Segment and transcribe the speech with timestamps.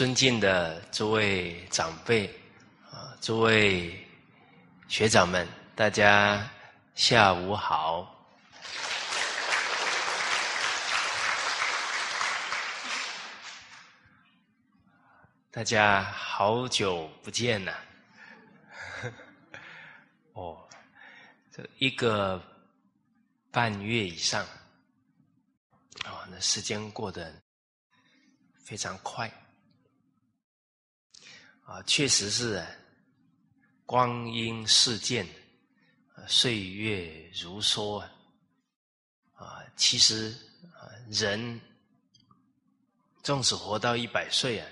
[0.00, 2.26] 尊敬的诸位长辈
[2.90, 4.02] 啊，诸位
[4.88, 6.50] 学长们，大家
[6.94, 8.10] 下午好。
[15.50, 17.78] 大家好久不见了。
[20.32, 20.66] 哦，
[21.52, 22.42] 这一个
[23.50, 24.46] 半月以上，
[26.06, 27.30] 啊，那时间过得
[28.64, 29.30] 非常快。
[31.70, 32.66] 啊，确实是
[33.86, 35.24] 光阴似箭，
[36.26, 37.96] 岁月如梭
[39.34, 39.62] 啊。
[39.76, 40.36] 其实
[40.74, 41.60] 啊，人
[43.22, 44.68] 纵使活到一百岁啊，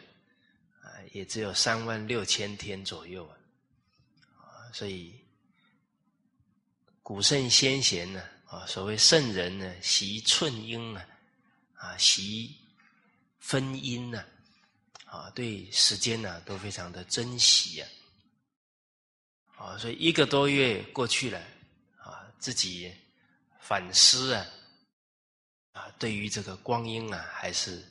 [0.82, 4.66] 啊，也只有三万六千天左右啊。
[4.72, 5.14] 所以
[7.00, 11.06] 古圣先贤呢，啊，所谓圣人呢，习寸阴啊，
[11.74, 12.56] 啊，习
[13.38, 14.18] 分阴呢。
[14.18, 14.37] 啊，
[15.10, 17.88] 啊对时间呢都非常的珍惜啊，
[19.56, 21.40] 啊，所以一个多月过去了，
[21.96, 22.94] 啊，自己
[23.58, 24.46] 反思啊，
[25.72, 27.82] 啊，对于这个光阴啊，还是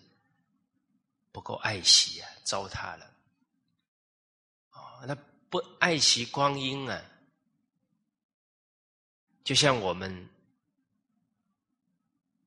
[1.32, 3.06] 不够爱惜啊，糟蹋了，
[4.70, 5.16] 啊，那
[5.50, 7.04] 不爱惜光阴啊，
[9.44, 10.30] 就像我们，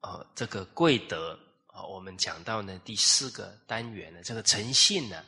[0.03, 1.37] 哦，这个贵德。
[1.87, 5.25] 我们讲到呢第四个单元呢，这个诚信呢，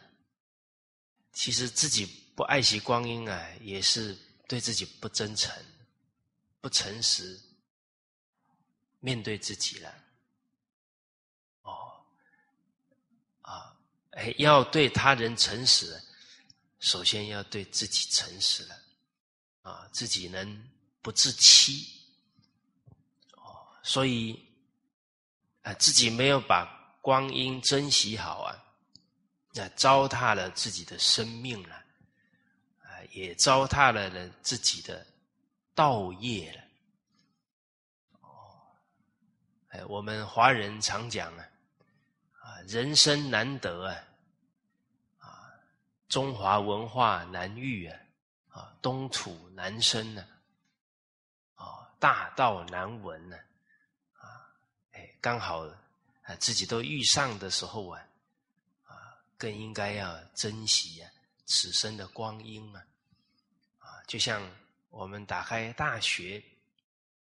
[1.33, 4.17] 其实自己不爱惜光阴啊，也是
[4.49, 5.53] 对自己不真诚、
[6.61, 7.41] 不诚实，
[9.01, 9.95] 面对自己了。
[11.63, 12.05] 哦，
[13.43, 13.77] 啊，
[14.13, 16.03] 哎，要对他人诚实，
[16.81, 18.77] 首先要对自己诚实了。
[19.63, 20.71] 啊，自己能
[21.01, 21.87] 不自欺。
[23.37, 24.52] 哦，所以。
[25.63, 26.67] 啊，自己没有把
[27.01, 28.65] 光阴珍惜好啊，
[29.55, 31.75] 那糟蹋了自己的生命了，
[32.81, 35.07] 啊，也糟蹋了了自己的
[35.75, 36.63] 道业了。
[38.21, 38.29] 哦，
[39.69, 41.49] 哎，我们华人常讲啊，
[42.41, 43.97] 啊，人生难得啊，
[45.19, 45.51] 啊，
[46.09, 48.01] 中华文化难遇啊，
[48.49, 50.27] 啊，东土难生呢，
[51.55, 53.37] 啊，大道难闻呢。
[55.23, 55.61] 刚好
[56.25, 58.03] 啊，自己都遇上的时候啊，
[58.87, 61.09] 啊，更应该要珍惜啊
[61.47, 62.85] 此生的光阴啊，
[63.79, 64.43] 啊，就像
[64.91, 66.41] 我们打开《大学》，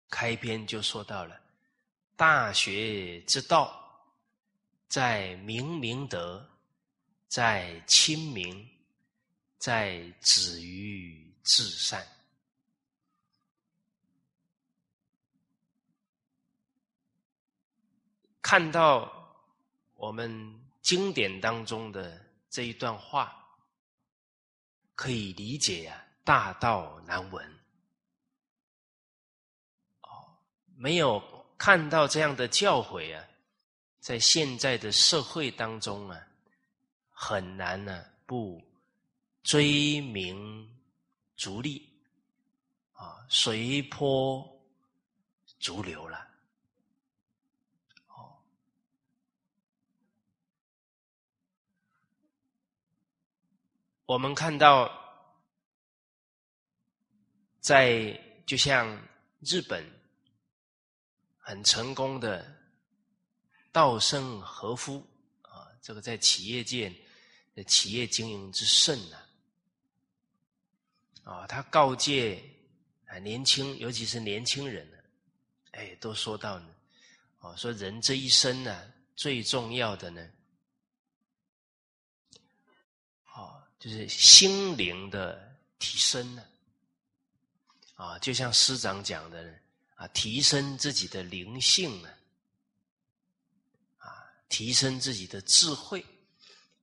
[0.10, 1.40] 开篇就说到了
[2.18, 4.06] “大学之道，
[4.90, 6.46] 在明明德，
[7.30, 8.70] 在亲民，
[9.60, 12.06] 在止于至善”。
[18.48, 19.12] 看到
[19.96, 23.46] 我们经典当中的这一段话，
[24.96, 27.46] 可以理解呀，大道难闻。
[30.00, 30.40] 哦，
[30.78, 31.22] 没有
[31.58, 33.22] 看到这样的教诲啊，
[34.00, 36.28] 在现在的社会当中啊，
[37.10, 38.64] 很难呢不
[39.44, 40.74] 追名
[41.36, 41.86] 逐利
[42.94, 44.42] 啊，随波
[45.60, 46.27] 逐流了。
[54.08, 54.90] 我们看到，
[57.60, 58.98] 在就像
[59.42, 59.86] 日本
[61.38, 62.56] 很成功的
[63.70, 65.06] 稻盛和夫
[65.42, 66.90] 啊，这个在企业界
[67.54, 69.18] 的企业经营之圣呢，
[71.24, 72.42] 啊，他告诫
[73.08, 74.98] 啊年轻，尤其是年轻人呢，
[75.72, 76.74] 哎，都说到呢，
[77.42, 80.26] 哦，说人这一生呢，最重要的呢。
[83.88, 86.44] 就是心灵的提升呢，
[87.96, 89.58] 啊，就像师长讲的
[89.96, 92.10] 啊，提升自己的灵性呢，
[93.96, 96.06] 啊，提升自己的智慧，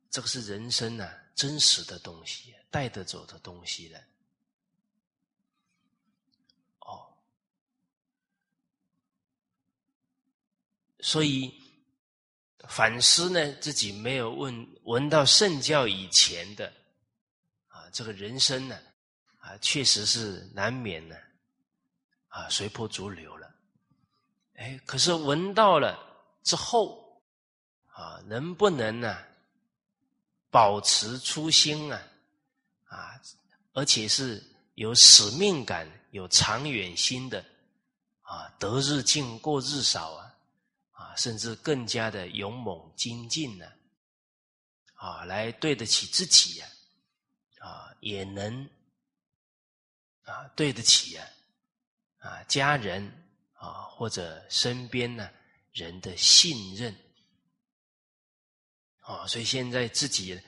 [0.09, 4.03] 这个是人生呢真实的东西，带得走的东西的。
[6.79, 7.15] 哦，
[11.01, 11.53] 所以
[12.67, 16.73] 反思呢，自己没有问闻到圣教以前的。
[17.95, 18.77] 这个人生呢，
[19.39, 21.15] 啊，确实是难免呢，
[22.27, 23.49] 啊，随波逐流了。
[24.57, 25.97] 哎，可是闻到了
[26.43, 27.23] 之后，
[27.93, 29.17] 啊，能不能呢，
[30.51, 32.03] 保持初心啊，
[32.87, 33.15] 啊，
[33.75, 34.43] 而且是
[34.75, 37.45] 有使命感、有长远心的，
[38.23, 40.35] 啊，得日进过日少啊，
[40.91, 43.67] 啊，甚至更加的勇猛精进呢，
[44.95, 46.67] 啊，来对得起自己呀，
[47.65, 48.69] 啊也能
[50.25, 51.27] 啊对得起啊，
[52.19, 53.03] 啊家人
[53.55, 55.31] 啊或者身边呢
[55.73, 56.95] 人的信任，
[58.99, 60.39] 啊，所以现在自己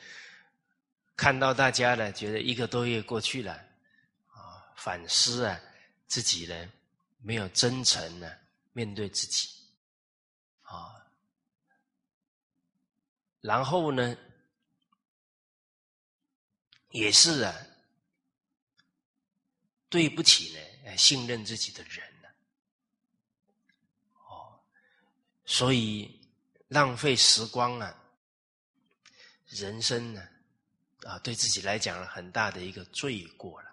[1.16, 3.54] 看到大家呢，觉得一个多月过去了，
[4.26, 5.58] 啊，反思啊
[6.06, 6.70] 自己呢
[7.22, 8.30] 没有真诚呢
[8.74, 9.48] 面对自己，
[10.60, 11.00] 啊，
[13.40, 14.14] 然后呢？
[16.96, 17.54] 也是啊，
[19.90, 22.28] 对不起呢，信任自己的人呢，
[24.14, 24.58] 哦，
[25.44, 26.18] 所以
[26.68, 28.02] 浪费时光啊，
[29.48, 30.26] 人生呢，
[31.02, 33.70] 啊，对自己来讲很大的一个罪过了，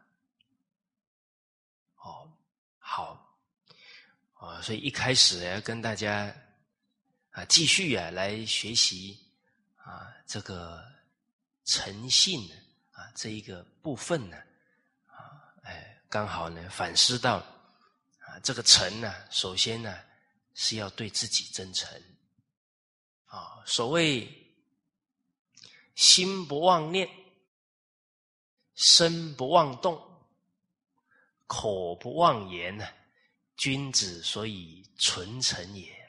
[1.95, 2.29] 哦，
[2.77, 3.39] 好，
[4.33, 6.35] 啊，所以一开始要跟大家
[7.31, 9.17] 啊，继续啊来学习
[9.77, 10.85] 啊，这个
[11.63, 12.51] 诚信。
[13.13, 14.37] 这一个部分呢，
[15.07, 17.37] 啊，哎，刚好呢反思到，
[18.19, 19.99] 啊，这个诚呢，首先呢
[20.53, 22.01] 是要对自己真诚，
[23.25, 24.27] 啊，所谓
[25.95, 27.09] 心不妄念，
[28.75, 30.01] 身不妄动，
[31.45, 32.87] 口不妄言呢，
[33.55, 36.02] 君子所以存诚也。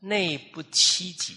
[0.00, 1.36] 内不欺己，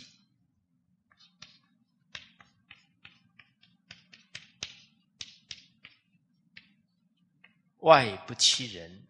[7.80, 9.06] 外不欺人，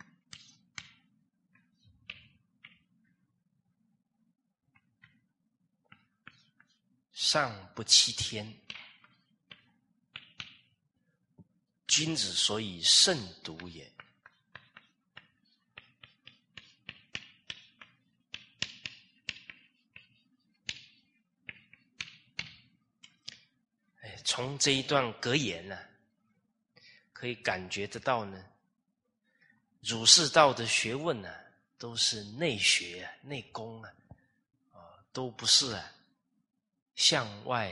[7.11, 8.59] 上不欺天。
[11.85, 13.92] 君子所以慎独也。
[24.23, 25.77] 从这一段格言呢，
[27.11, 28.45] 可以感觉得到呢，
[29.81, 31.29] 儒释道的学问呢，
[31.77, 33.93] 都是内学、内功啊，
[34.71, 34.79] 啊，
[35.11, 35.91] 都不是啊，
[36.95, 37.71] 向外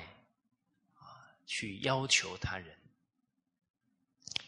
[0.99, 2.77] 啊去要求他人，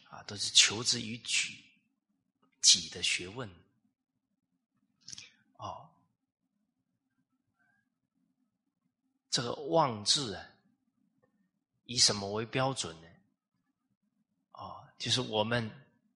[0.09, 1.63] 啊，都是求之于己
[2.59, 3.49] 己的学问。
[5.55, 5.89] 哦，
[9.29, 10.49] 这个“望”字啊。
[11.85, 13.07] 以什么为标准呢？
[14.53, 15.69] 哦，就是我们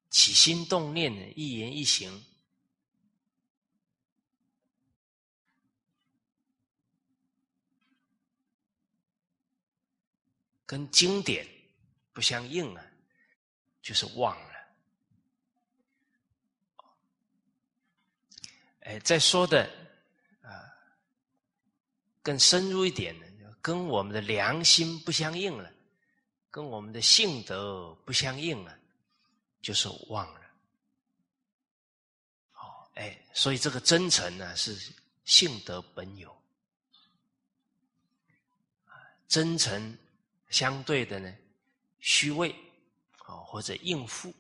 [0.10, 2.24] 起心动念的一言一行，
[10.66, 11.46] 跟经典
[12.14, 12.86] 不相应啊，
[13.82, 14.54] 就是忘了。
[18.82, 19.70] 哎，再说的
[20.42, 20.50] 啊，
[22.24, 23.27] 更深入一点呢。
[23.68, 25.70] 跟我们的良心不相应了，
[26.50, 28.80] 跟我们的性德不相应了，
[29.62, 30.42] 就是忘了。
[32.54, 34.94] 哦，哎，所以这个真诚呢，是
[35.26, 36.34] 性德本有。
[39.28, 39.98] 真诚
[40.48, 41.36] 相对的呢，
[42.00, 42.56] 虚伪，
[43.26, 44.34] 哦，或者应付。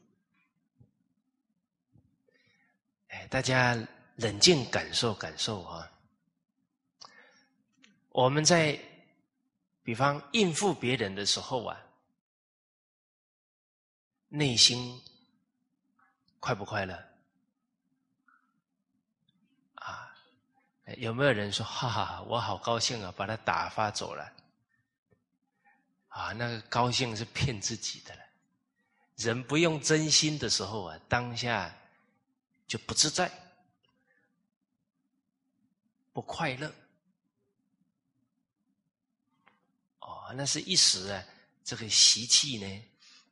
[3.09, 3.75] 哎，大家
[4.15, 5.91] 冷静感受感受啊，
[8.11, 8.81] 我们在。
[9.87, 11.81] 比方应付别人的时候啊，
[14.27, 15.01] 内心
[16.41, 16.93] 快不快乐？
[19.75, 20.13] 啊，
[20.97, 24.29] 有没有人说哈哈，我好高兴啊，把他打发走了？
[26.09, 28.21] 啊，那个高兴是骗自己的了。
[29.15, 31.73] 人不用真心的时候啊，当下
[32.67, 33.31] 就不自在，
[36.11, 36.69] 不快乐。
[40.33, 41.23] 那是一时啊，
[41.63, 42.85] 这个习气呢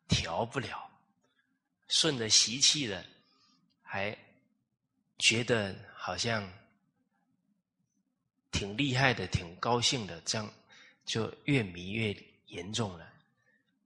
[0.08, 0.90] 调不了，
[1.88, 3.06] 顺着习气的，
[3.82, 4.18] 还
[5.18, 6.48] 觉得好像
[8.52, 10.54] 挺厉害的，挺高兴的，这样
[11.06, 12.16] 就越迷越
[12.48, 13.14] 严重了。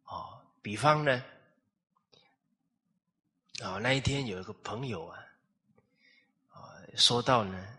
[0.06, 1.24] 哦，比方呢，
[3.62, 5.20] 啊，那一天有一个朋友啊，
[6.50, 7.78] 啊，说到呢，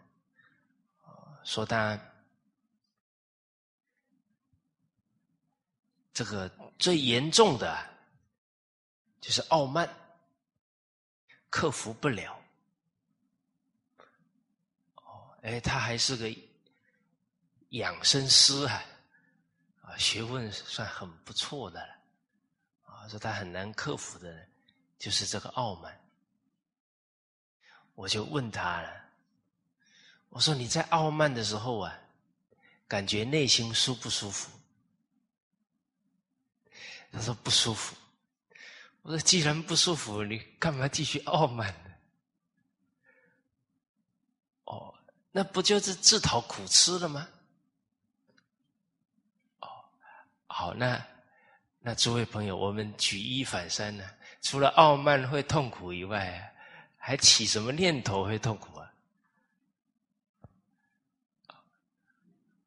[1.44, 2.00] 说他。
[6.12, 7.78] 这个最严重的，
[9.20, 9.88] 就是傲慢，
[11.48, 12.36] 克服不了。
[14.96, 16.28] 哦，哎，他还是个
[17.70, 18.84] 养生师啊，
[19.82, 21.94] 啊，学问算很不错的了，
[22.82, 24.48] 啊，说他很难克服的，
[24.98, 25.96] 就是这个傲慢。
[27.94, 29.04] 我就问他了，
[30.30, 31.98] 我说你在傲慢的时候啊，
[32.88, 34.50] 感觉内心舒不舒服？
[37.12, 37.96] 他说不舒服。
[39.02, 41.90] 我说既然不舒服，你干嘛继续傲慢呢？
[44.64, 44.94] 哦，
[45.32, 47.28] 那不就是自讨苦吃了吗？
[49.60, 49.68] 哦
[50.46, 51.02] 好，那
[51.80, 54.04] 那诸位朋友，我们举一反三呢？
[54.42, 56.54] 除了傲慢会痛苦以外，
[56.98, 58.92] 还起什么念头会痛苦啊？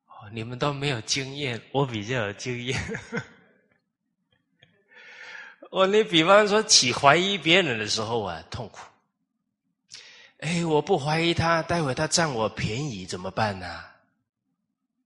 [0.08, 2.82] 哦，你们都没有经验，我比较有经验。
[5.74, 8.86] 我你比方说起怀疑别人的时候啊，痛苦。
[10.38, 13.84] 哎，我不怀疑他，待会他占我便宜怎么办呢？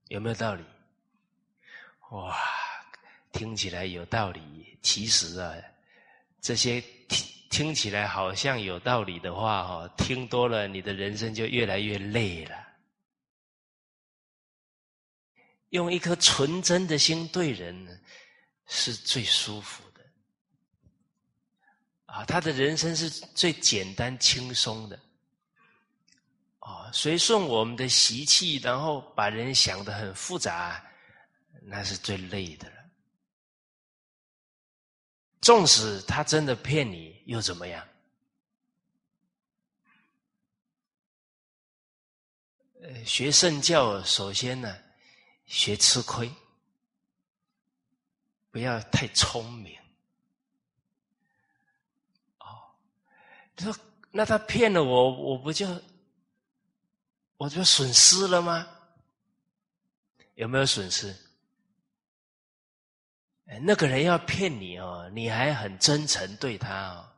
[0.09, 0.63] 有没有道理？
[2.09, 2.37] 哇！
[3.31, 5.55] 听起来有道理，其实啊，
[6.41, 12.57] 这些听听起来好像有道理的话，哦，听多了，你的人生就越来越累了。
[15.69, 18.01] 用一颗纯真的心对人，
[18.65, 19.81] 是最舒服。
[22.17, 24.99] 啊，他的人生是最简单轻松的。
[26.57, 30.83] 啊，随顺我们的习气，然后把人想的很复杂，
[31.61, 32.75] 那是最累的了。
[35.41, 37.87] 纵使他真的骗你，又怎么样？
[42.81, 44.75] 呃，学圣教，首先呢，
[45.45, 46.33] 学吃亏，
[48.49, 49.77] 不要太聪明。
[52.39, 52.75] 哦，
[53.57, 53.75] 他说
[54.11, 55.67] 那他骗了我，我不就
[57.35, 58.65] 我就损失了吗？
[60.35, 61.13] 有没有损失？
[63.61, 67.09] 那个人要骗你哦，你还很真诚对他哦，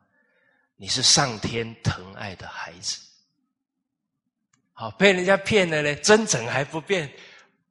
[0.76, 2.98] 你是上天疼爱的孩子。
[4.72, 7.12] 好，被人家骗了呢，真诚还不变，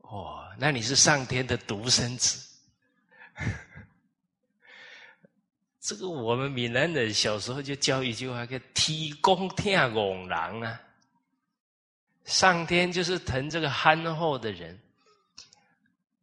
[0.02, 2.48] 哦，那你是上天的独生子。
[5.89, 10.79] 这个我们闽南人小时候就教一句话，叫“天公听公狼”啊，
[12.25, 14.79] 上天就是疼这个憨厚的人。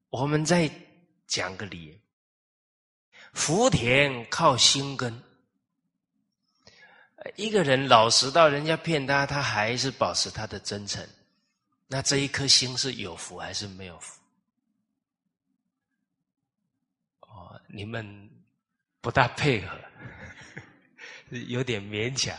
[0.09, 0.71] 我们再
[1.27, 2.01] 讲个理。
[3.33, 5.21] 福田靠心根，
[7.35, 11.05] 一个人老实到人家骗他，他还是保持他的真诚，
[11.89, 14.21] 那这一颗心是有福还是没有福？
[17.23, 18.26] 哦，你们
[19.07, 19.79] 不大配合，
[21.47, 22.37] 有点勉强。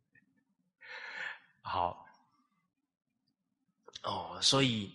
[1.64, 2.06] 好，
[4.02, 4.94] 哦，所以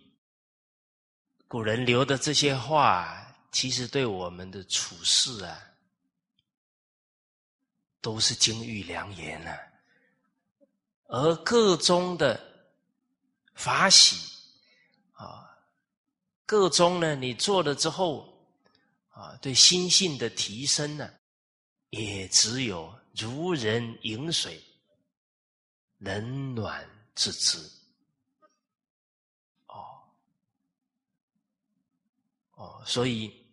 [1.47, 3.23] 古人留的这些话。
[3.51, 5.57] 其实对我们的处事啊，
[7.99, 9.57] 都是金玉良言呐。
[11.07, 12.39] 而各中的
[13.55, 14.31] 法喜
[15.13, 15.57] 啊，
[16.45, 18.34] 各中呢，你做了之后
[19.15, 21.11] 啊，对心性的提升呢，
[21.89, 24.61] 也只有如人饮水，
[25.97, 27.57] 冷暖自知。
[29.67, 30.03] 哦，
[32.55, 33.43] 哦，所以。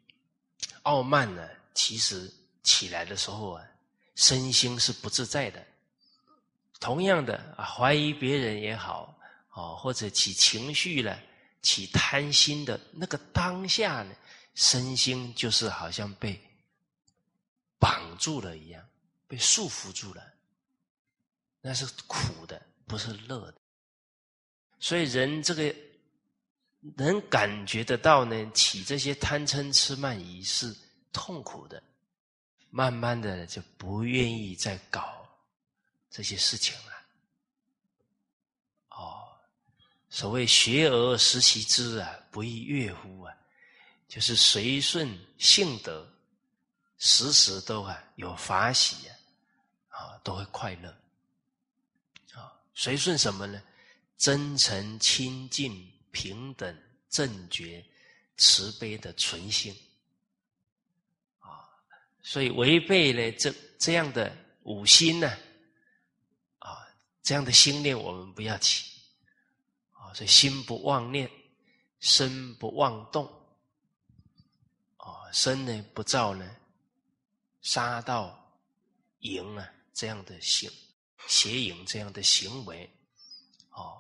[0.85, 2.28] 傲慢呢，其实
[2.64, 3.64] 起来的时候啊，
[4.16, 5.64] 身心是不自在的。
[6.81, 9.16] 同样的啊，怀疑别人也好，
[9.50, 11.16] 哦，或者起情绪了，
[11.61, 14.12] 起贪心的那个当下呢，
[14.54, 16.40] 身心就是好像被
[17.78, 18.87] 绑住了一样，
[19.26, 20.23] 被束缚住了，
[21.61, 23.54] 那是苦的，不是乐的。
[24.78, 25.75] 所以人这个。
[26.97, 30.76] 能感觉得到呢，起这些贪嗔痴慢疑是
[31.12, 31.80] 痛苦的，
[32.71, 35.25] 慢慢的就不愿意再搞
[36.11, 36.92] 这些事情了。
[38.88, 39.23] 哦，
[40.11, 43.32] 所谓学而时习之啊，不亦乐乎啊？
[44.12, 46.07] 就是随顺性德，
[46.99, 49.16] 时时都啊有法喜啊，
[49.88, 50.90] 啊都会快乐。
[52.35, 53.62] 啊，随顺什么呢？
[54.19, 55.90] 真诚清净。
[56.14, 56.78] 平等、
[57.09, 57.83] 正觉、
[58.37, 59.75] 慈悲的纯心
[61.38, 61.64] 啊，
[62.23, 64.31] 所以违背了这这样的
[64.64, 65.35] 五心呢，
[66.59, 66.87] 啊，
[67.23, 68.85] 这样的心念我们不要起
[69.92, 71.31] 啊，所以心不妄念，
[72.00, 73.26] 身不妄动，
[75.33, 76.57] 身呢不造呢
[77.62, 78.39] 杀盗
[79.21, 80.71] 淫啊这样的行
[81.27, 82.89] 邪淫这样的行为，
[83.71, 83.99] 哦。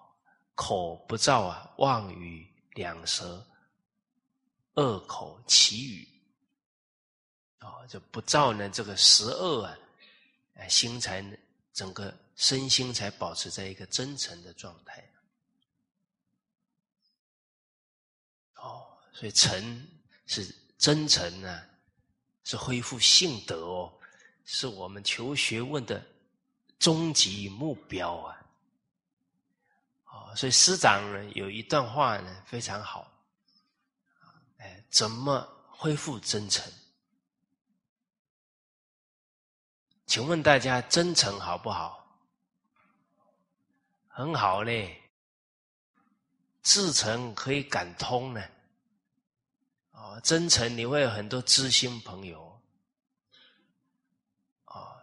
[0.54, 3.44] 口不造啊妄语两舌、
[4.74, 6.08] 恶口、绮语，
[7.58, 9.78] 啊，就不造呢这个十恶啊，
[10.54, 11.24] 哎，心才
[11.72, 15.02] 整个身心才保持在一个真诚的状态。
[18.56, 19.88] 哦，所以诚
[20.26, 21.62] 是真诚呢，
[22.42, 23.92] 是恢复性德哦，
[24.44, 26.04] 是我们求学问的
[26.80, 28.36] 终极目标啊。
[30.06, 33.08] 哦所以师长呢有一段话呢非常好，
[34.58, 36.68] 哎，怎么恢复真诚？
[40.06, 42.04] 请问大家真诚好不好？
[44.08, 45.00] 很好嘞，
[46.64, 48.42] 至诚可以感通呢。
[50.20, 52.60] 真诚你会有很多知心朋友。
[54.66, 55.00] 哦，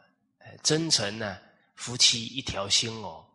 [0.63, 1.39] 真诚呢，
[1.75, 3.25] 夫妻一条心哦。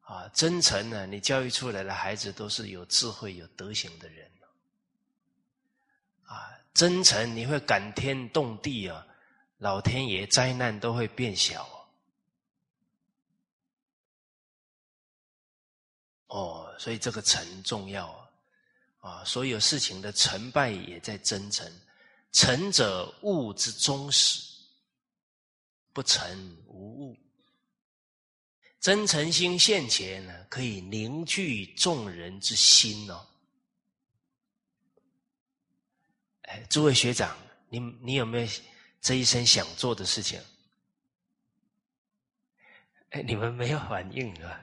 [0.00, 1.06] 啊，真诚呢？
[1.06, 4.30] 你教育出来的孩子都是有智慧、有德行的人。
[6.24, 9.06] 啊，真诚你会感天动地啊，
[9.58, 11.68] 老天爷灾难都会变小。
[16.28, 18.25] 哦，所以这个诚重要
[19.06, 19.24] 啊！
[19.24, 21.70] 所有事情的成败也在真诚。
[22.32, 24.42] 诚者，物之终始；
[25.92, 27.16] 不诚，无物。
[28.80, 33.26] 真诚心现前呢，可以凝聚众人之心哦。
[36.42, 37.36] 哎，诸位学长，
[37.68, 38.48] 你你有没有
[39.00, 40.40] 这一生想做的事情？
[43.10, 44.60] 哎，你们没有反应啊？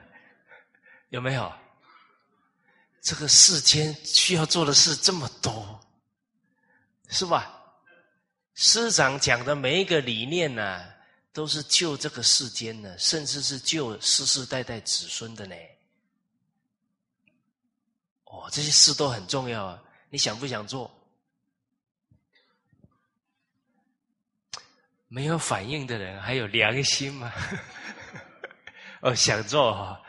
[1.08, 1.63] 有没有？
[3.04, 5.78] 这个世间需要做的事这么多，
[7.10, 7.62] 是吧？
[8.54, 10.82] 师长讲的每一个理念呢？
[11.30, 15.54] 都是救这个世间呢，甚至是救世世代代子孙的呢。
[18.24, 19.82] 哦，这些事都很重要啊！
[20.08, 20.90] 你想不想做？
[25.08, 27.30] 没有反应的人还有良心吗？
[29.02, 30.00] 哦，想做哈，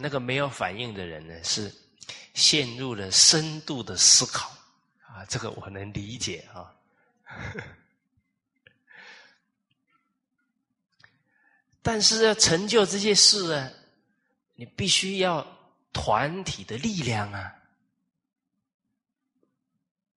[0.00, 1.72] 那个没有反应的人呢，是
[2.34, 4.50] 陷入了深度的思考
[5.06, 6.74] 啊，这个我能理解啊。
[11.82, 13.70] 但是要成就这些事啊，
[14.54, 15.44] 你必须要
[15.92, 17.54] 团体的力量啊！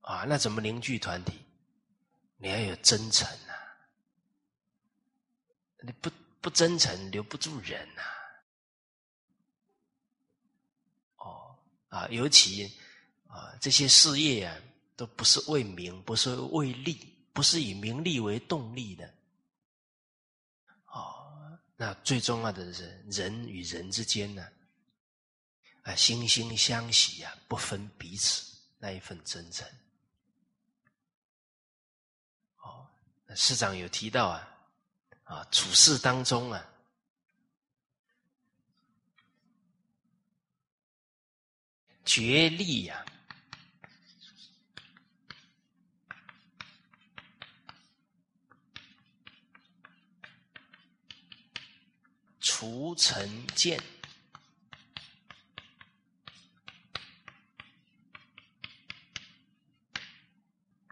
[0.02, 1.42] 啊，那怎么凝聚团体？
[2.38, 3.54] 你要有真诚啊！
[5.82, 8.02] 你不不真诚，留不住人呐！
[8.02, 8.25] 哦
[11.96, 12.66] 啊，尤其
[13.28, 14.58] 啊，这些事业啊，
[14.98, 16.94] 都不是为名，不是为利，
[17.32, 19.10] 不是以名利为动力的。
[20.88, 24.46] 哦那最重要的是人与人之间呢，
[25.84, 28.46] 啊，惺惺相惜呀，不分彼此
[28.78, 29.66] 那一份真诚。
[32.58, 32.88] 哦，
[33.26, 34.58] 那师长有提到啊，
[35.24, 36.70] 啊，处事当中啊，
[42.06, 43.04] 决力呀。
[52.40, 53.80] 除尘见，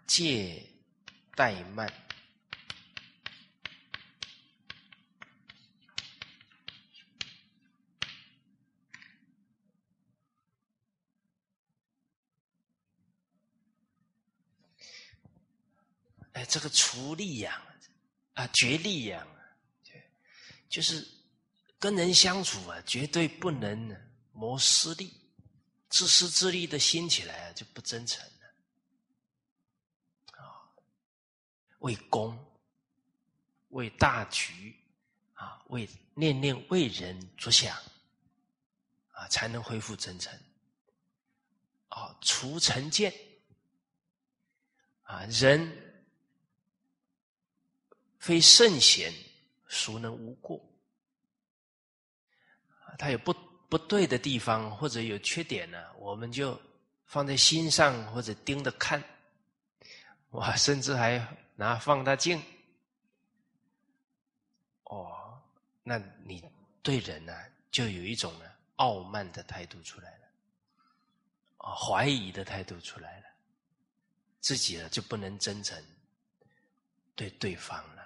[0.05, 0.61] 戒
[1.35, 1.91] 怠慢。
[16.33, 17.59] 哎，这个除力呀，
[18.35, 19.25] 啊，绝力呀，
[20.69, 21.07] 就是。
[21.79, 23.93] 跟人相处啊，绝对不能
[24.31, 25.11] 谋私利，
[25.89, 28.47] 自私自利的心起来啊，就不真诚了。
[30.37, 30.63] 啊，
[31.79, 32.39] 为公，
[33.71, 34.73] 为大局，
[35.33, 35.85] 啊，为
[36.15, 37.75] 念念为人着想，
[39.11, 40.33] 啊，才能恢复真诚。
[41.89, 43.13] 啊，除成见，
[45.01, 45.82] 啊，人
[48.23, 49.13] 非圣贤，
[49.67, 50.57] 孰能无过？
[52.97, 53.33] 他有不
[53.67, 56.57] 不对的地方，或者有缺点呢，我们就
[57.05, 59.03] 放在心上，或者盯着看，
[60.29, 61.19] 哇，甚至还
[61.57, 62.41] 拿放大镜。
[64.85, 65.37] 哦，
[65.83, 66.41] 那你
[66.81, 67.37] 对人呢，
[67.71, 68.45] 就有一种呢
[68.77, 70.27] 傲慢的态度出来了，
[71.57, 73.25] 啊，怀疑的态度出来了，
[74.39, 75.77] 自己呢就不能真诚
[77.15, 78.02] 对对方了，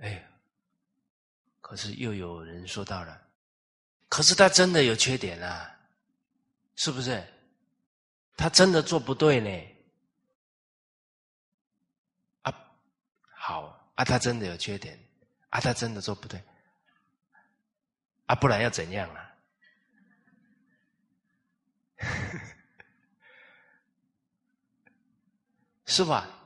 [0.00, 0.26] 哎。
[1.60, 3.22] 可是又有人说到了，
[4.08, 5.78] 可是他真的有缺点啊，
[6.74, 7.24] 是不是？
[8.36, 9.48] 他真的做不对呢？
[12.42, 12.52] 啊，
[13.36, 14.98] 好啊，他真的有缺点
[15.50, 16.42] 啊，他真的做不对
[18.26, 19.32] 啊，不然要怎样啊？
[25.86, 26.39] 是吧？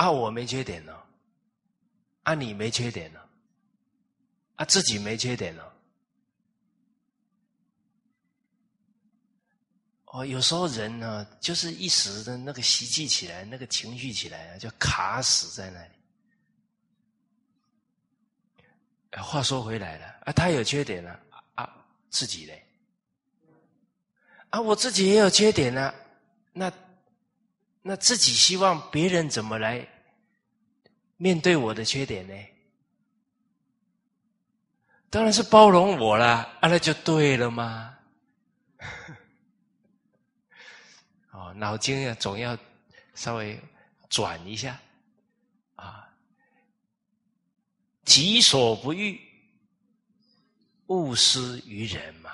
[0.00, 0.98] 啊，我没缺点呢，
[2.22, 3.20] 啊，你没缺点呢，
[4.56, 5.62] 啊，自己没缺点呢。
[10.06, 15.92] 哦，有时候人呢，就是一时的那个袭击起来，那个情绪起来啊，就卡死在那里。
[19.22, 21.20] 话说回来了，啊，他有缺点了，
[21.56, 21.70] 啊，
[22.08, 22.64] 自己嘞，
[24.48, 25.92] 啊，我自己也有缺点呢，
[26.54, 26.72] 那，
[27.82, 29.86] 那自己希望别人怎么来
[31.16, 32.34] 面对我的缺点呢？
[35.08, 37.98] 当然是包容我啦，啊，那就对了吗？
[41.32, 42.56] 哦，脑筋呀，总要
[43.14, 43.60] 稍微
[44.08, 44.78] 转一下
[45.74, 46.08] 啊。
[48.04, 49.20] 己所不欲，
[50.86, 52.30] 勿施于人嘛。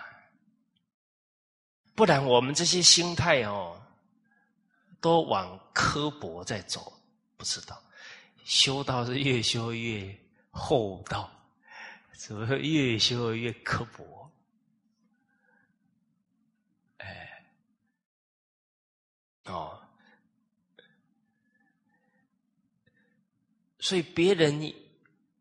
[1.94, 3.80] 不然我们这些心态哦，
[5.00, 6.92] 都往刻薄在走，
[7.36, 7.82] 不知道
[8.44, 10.18] 修道是越修越
[10.50, 11.30] 厚道，
[12.18, 14.30] 怎么越修越刻薄？
[16.98, 17.46] 哎，
[19.44, 19.80] 哦，
[23.78, 24.74] 所以别人。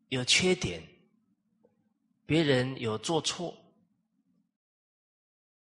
[0.08, 0.80] 有缺点，
[2.26, 3.52] 别人有做错，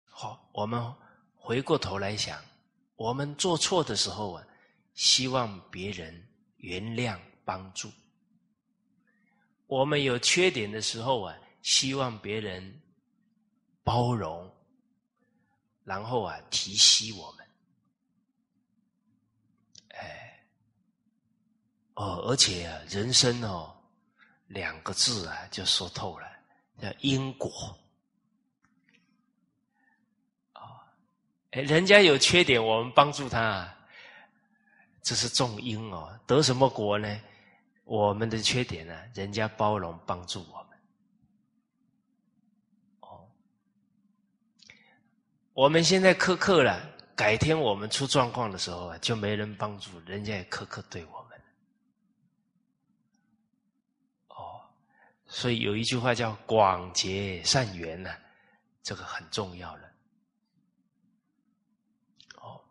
[0.06, 0.92] 好，我们
[1.36, 2.44] 回过头来想，
[3.02, 4.48] 我们做错的时候啊，
[4.94, 7.90] 希望别人原谅帮助；
[9.66, 12.80] 我们有缺点的时候啊，希望别人
[13.84, 14.56] 包容，
[15.84, 17.48] 然后啊提携我们。
[19.96, 20.46] 哎，
[21.96, 23.76] 哦，而且啊，人生哦。
[24.48, 26.28] 两个字啊，就说透了，
[26.78, 27.50] 叫因果。
[30.52, 30.92] 啊，
[31.52, 33.70] 哎，人家有缺点，我们帮助他，
[35.02, 36.18] 这是种因哦。
[36.26, 37.22] 得什么果呢？
[37.84, 40.80] 我们的缺点呢，人家包容帮助我们。
[43.02, 43.28] 哦，
[45.52, 51.42] 我们现在苛刻了，改天我们出状况的时候啊，就没人帮助，人家也苛刻对我们。
[54.30, 54.62] 哦。
[55.28, 58.16] 所以有一句话叫“广结善缘”呢，
[58.82, 59.92] 这个很重要了。
[62.38, 62.62] 哦，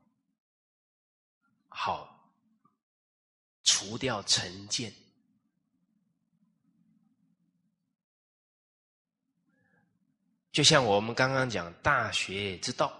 [1.82, 2.30] 好，
[3.62, 4.92] 除掉成见，
[10.52, 12.92] 就像我们刚刚讲大学之道，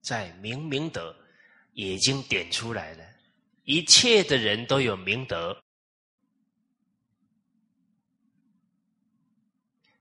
[0.00, 1.14] 在明明德
[1.74, 3.04] 已经点出来了，
[3.62, 5.56] 一切的人都有明德。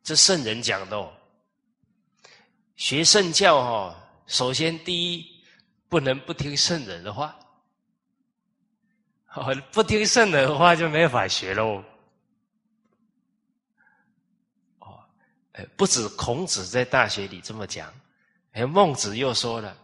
[0.01, 1.15] 这圣人讲的哦，
[2.77, 5.45] 学圣教哈，首先第一
[5.87, 7.37] 不能不听圣人的话，
[9.37, 11.83] 哦， 不听圣人的话就没法学喽。
[14.79, 14.99] 哦，
[15.53, 17.93] 哎不止孔子在大学里这么讲，
[18.53, 19.77] 哎，孟子又说了：“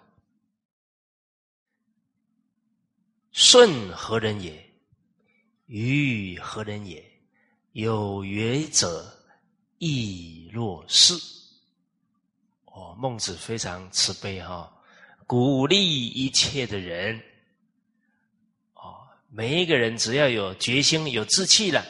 [3.32, 4.70] 舜何人也？
[5.68, 7.04] 禹何人也？
[7.74, 9.10] 有约者。”
[9.86, 11.14] 亦若是，
[12.66, 14.72] 哦，孟子非常慈悲哈，
[15.28, 17.22] 鼓励一切的人，
[19.36, 21.84] 每一个人只要有决心、有志气了，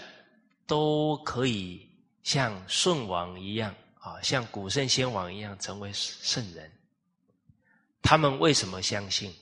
[0.65, 1.89] 都可以
[2.23, 6.71] 像舜王一样啊，像古圣先王一样成为圣人。
[8.01, 9.34] 他们为什么相信？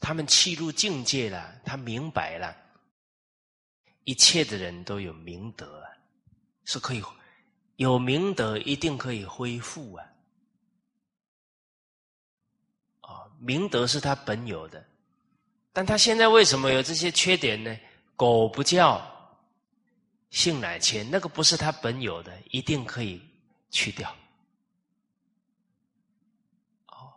[0.00, 2.56] 他们契入境界了，他明白了，
[4.04, 5.82] 一切的人都有明德。
[6.64, 7.02] 是可以
[7.76, 10.06] 有明德，一定可以恢复啊！
[13.00, 14.86] 啊，明德是他本有的，
[15.72, 17.76] 但他现在为什么有这些缺点呢？
[18.14, 19.00] 狗不叫，
[20.30, 23.20] 性乃迁，那个不是他本有的，一定可以
[23.70, 24.14] 去掉。
[26.86, 27.12] 哦，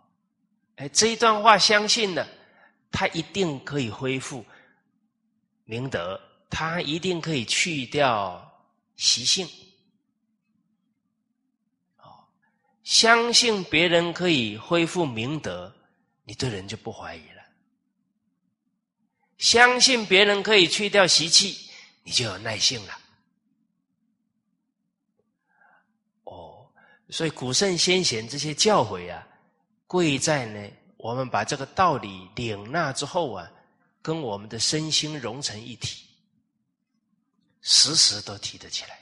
[0.77, 2.27] 哎，这一段话相信了，
[2.91, 4.43] 他一定可以恢复
[5.65, 8.41] 明德，他一定可以去掉。
[8.95, 9.45] 习性，
[11.97, 12.23] 哦，
[12.81, 15.75] 相信别人可以恢复明德，
[16.23, 17.34] 你对人就不怀疑了。
[19.37, 21.69] 相信别人可以去掉习气，
[22.03, 22.99] 你就有耐性了。
[26.23, 26.67] 哦，
[27.09, 29.27] 所以古圣先贤这些教诲啊，
[29.87, 33.51] 贵在呢，我们把这个道理领纳之后啊，
[34.01, 36.07] 跟我们的身心融成一体，
[37.61, 38.99] 时时都提得起来。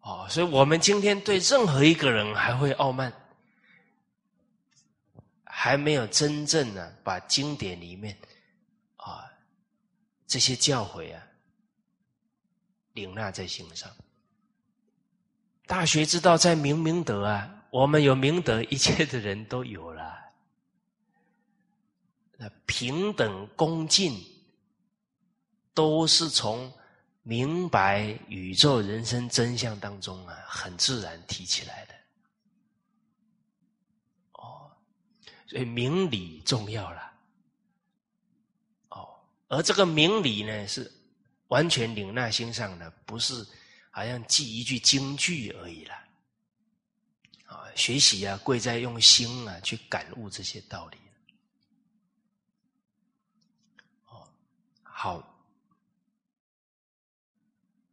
[0.00, 3.10] 哦，所以我们今天对任何一个人还会傲慢，
[5.56, 8.18] 还没有真正的把经典里面
[8.96, 9.24] 啊
[10.26, 11.22] 这些教诲啊
[12.94, 13.88] 领纳在心上。
[15.64, 20.18] 大学之道在明明德啊，我们有明德，一切的人都有了。
[22.36, 24.20] 那平等恭敬，
[25.72, 26.72] 都是从。
[27.26, 31.94] 明白宇宙人生真相当中啊，很自然提起来的。
[34.32, 34.70] 哦，
[35.54, 37.12] 所以明理重要了。
[38.88, 39.08] 哦，
[39.46, 40.92] 而这个明理呢，是
[41.46, 43.46] 完全领纳心上的，不是
[43.92, 45.94] 好像记一句京剧而已了。
[47.46, 50.98] 啊，学习啊，贵在用心啊，去感悟这些道理。
[54.06, 54.26] 哦，
[54.82, 55.30] 好。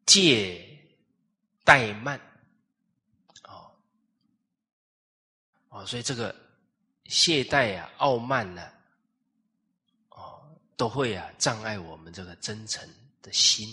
[0.08, 0.68] 戒
[1.64, 2.20] 怠慢，
[3.44, 3.72] 哦，
[5.70, 6.36] 哦，所以这个
[7.12, 8.72] 懈怠啊、傲慢呢，
[10.12, 10.42] 哦，
[10.78, 12.88] 都会啊障碍我们这个真诚
[13.22, 13.68] 的心。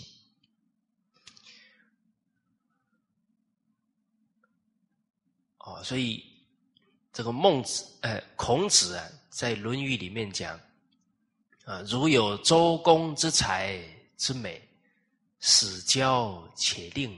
[5.59, 6.21] 哦，所以
[7.13, 10.59] 这个孟子，呃，孔子啊，在《论语》里面讲
[11.63, 13.81] 啊，如有周公之才
[14.17, 14.61] 之美。
[15.41, 17.17] 使骄且令，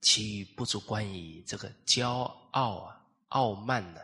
[0.00, 1.40] 其余不足观矣。
[1.46, 2.08] 这个骄
[2.50, 4.00] 傲啊，傲慢呢，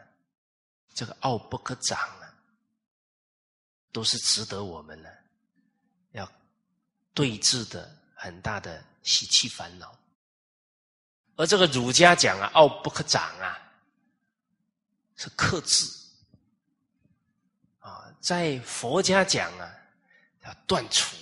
[0.99, 2.35] 这个傲不可长啊，
[3.93, 5.09] 都是值得我们呢
[6.11, 6.29] 要
[7.15, 9.97] 对峙的很大的习气烦恼。
[11.37, 13.57] 而这个儒家讲啊，傲不可长啊，
[15.15, 15.87] 是克制
[17.79, 19.73] 啊；在佛家讲啊，
[20.43, 21.17] 要断除。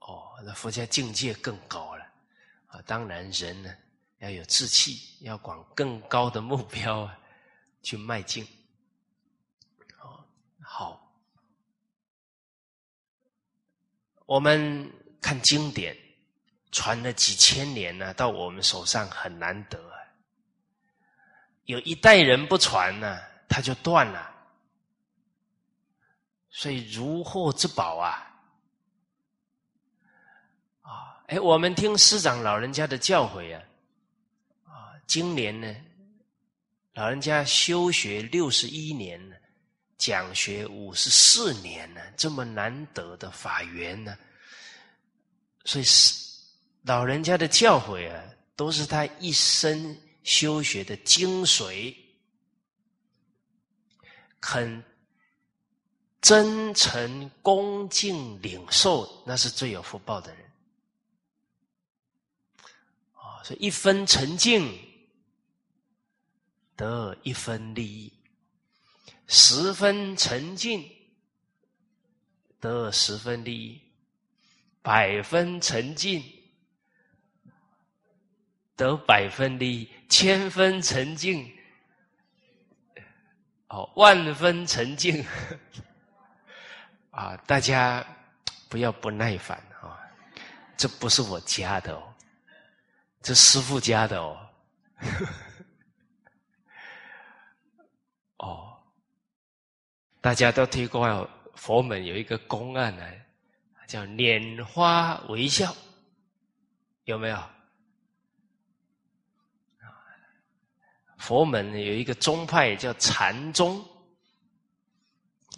[0.00, 2.04] 哦那佛家境界更高了
[2.66, 2.82] 啊！
[2.82, 3.74] 当然，人呢
[4.22, 7.18] 要有志气，要往更高的目标啊
[7.82, 8.46] 去迈进。
[10.00, 10.24] 哦，
[10.62, 11.12] 好，
[14.26, 14.88] 我们
[15.20, 15.96] 看经典，
[16.70, 19.92] 传了几千年呢，到我们手上很难得。
[21.64, 24.30] 有一代人不传呢，他就断了。
[26.48, 28.30] 所以，如获至宝啊！
[30.82, 33.62] 啊哎，我们听师长老人家的教诲，啊，
[35.12, 35.76] 今年呢，
[36.94, 39.36] 老人家修学六十一年了，
[39.98, 44.16] 讲学五十四年了，这么难得的法缘呢，
[45.66, 46.14] 所以是
[46.84, 48.24] 老人家的教诲啊，
[48.56, 51.94] 都是他一生修学的精髓，
[54.40, 54.82] 肯
[56.22, 60.42] 真诚恭敬领受，那是最有福报的人。
[63.44, 64.72] 所以一分沉静
[66.82, 68.12] 得一分利益，
[69.28, 70.84] 十分沉静
[72.58, 73.80] 得十分利益，
[74.82, 76.20] 百分沉静
[78.74, 81.48] 得百分利益，千分沉静
[83.68, 85.24] 哦，万分沉静
[87.12, 87.36] 啊！
[87.46, 88.04] 大家
[88.68, 90.02] 不要不耐烦啊，
[90.76, 92.12] 这不是我加的哦。
[93.22, 94.36] 这师傅家的哦，
[95.00, 95.06] 哦，
[100.22, 103.04] 大家都听过佛门有一个公案呢，
[103.88, 105.74] 叫拈花微笑，
[107.04, 107.50] 有没有？
[111.18, 113.80] 佛门有一个宗派叫禅宗，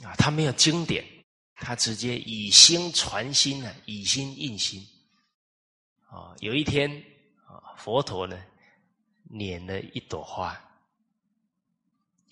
[0.03, 1.05] 啊，他没有经典，
[1.57, 4.83] 他直接以心传心呢，以心印心，
[6.09, 6.91] 啊，有一天
[7.47, 7.77] 啊。
[7.77, 8.43] 佛陀呢，
[9.25, 10.49] 捻了一朵花，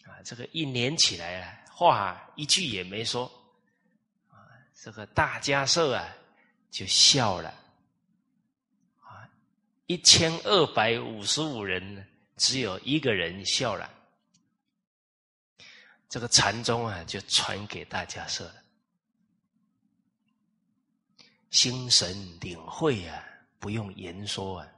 [0.04, 3.24] 啊，这个一捻起来啊，话一句也没说，
[4.28, 4.36] 啊，
[4.74, 6.06] 这个大家社啊
[6.70, 7.48] 就笑了，
[9.00, 9.28] 啊，
[9.86, 12.06] 一千二百五十五人，
[12.36, 13.90] 只有一个人笑了，
[16.08, 18.62] 这个禅宗啊就传给大家社了，
[21.50, 23.24] 心神领会啊，
[23.58, 24.68] 不用言说啊。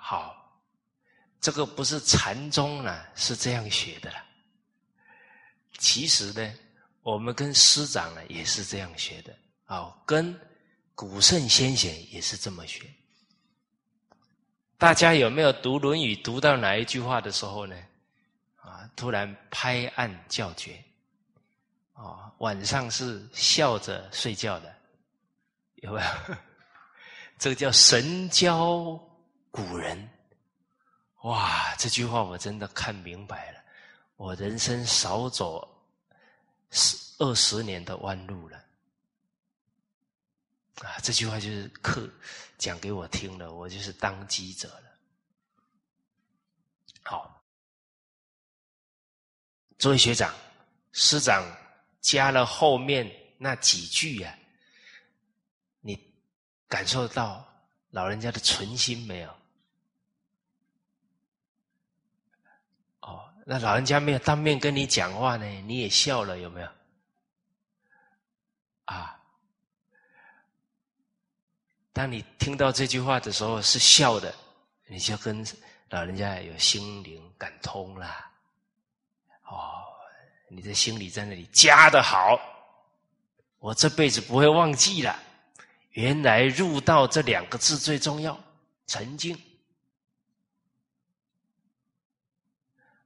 [0.00, 0.37] 好，
[1.48, 4.22] 这个不是禅宗呢，是这样学的了。
[5.78, 6.54] 其实呢，
[7.00, 9.34] 我们跟师长呢也是这样学的，
[9.64, 10.38] 啊，跟
[10.94, 12.84] 古圣先贤也是这么学。
[14.76, 17.74] 大家有没有读《论语》读到哪一句话的时候呢？
[18.56, 20.84] 啊，突然拍案叫绝，
[21.94, 24.76] 啊，晚上是笑着睡觉的，
[25.76, 26.36] 有没有？
[27.40, 29.00] 这个叫神交
[29.50, 30.06] 古人，
[31.22, 31.74] 哇！
[31.76, 33.60] 这句话我真的看明白了，
[34.16, 35.68] 我人生少走
[36.70, 38.56] 十二十年的弯路了，
[40.76, 40.98] 啊！
[41.02, 42.10] 这句话就是课。
[42.58, 44.98] 讲给我听了，我就是当机者了。
[47.04, 47.40] 好，
[49.78, 50.34] 作为学长、
[50.90, 51.40] 师长，
[52.00, 54.36] 加了后面那几句呀，
[55.80, 56.12] 你
[56.66, 57.46] 感受到
[57.90, 59.30] 老人家的存心没有？
[63.02, 66.68] 哦，那老人家没有当面跟你讲话呢，你也笑了，有没有？
[68.84, 69.18] 啊？
[71.94, 74.34] 当你听到这句话的时候是笑的，
[74.86, 75.42] 你就跟
[75.88, 78.06] 老人家有心灵感通了。
[79.44, 79.80] 哦，
[80.50, 82.38] 你的心里在那里加的好，
[83.60, 85.18] 我这辈子不会忘记了。
[85.92, 88.38] 原来入道这两个字最重要，
[88.86, 89.34] 沉静。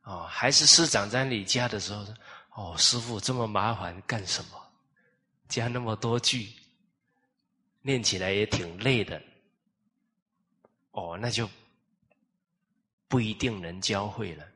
[0.03, 2.07] 哦，还是师长在你家的时候，
[2.55, 4.73] 哦，师傅这么麻烦干什么？
[5.49, 6.53] 加那么多句。
[7.85, 9.21] 念起来也挺累的，
[10.93, 11.51] 哦，那就
[13.09, 14.47] 不一定能教会了。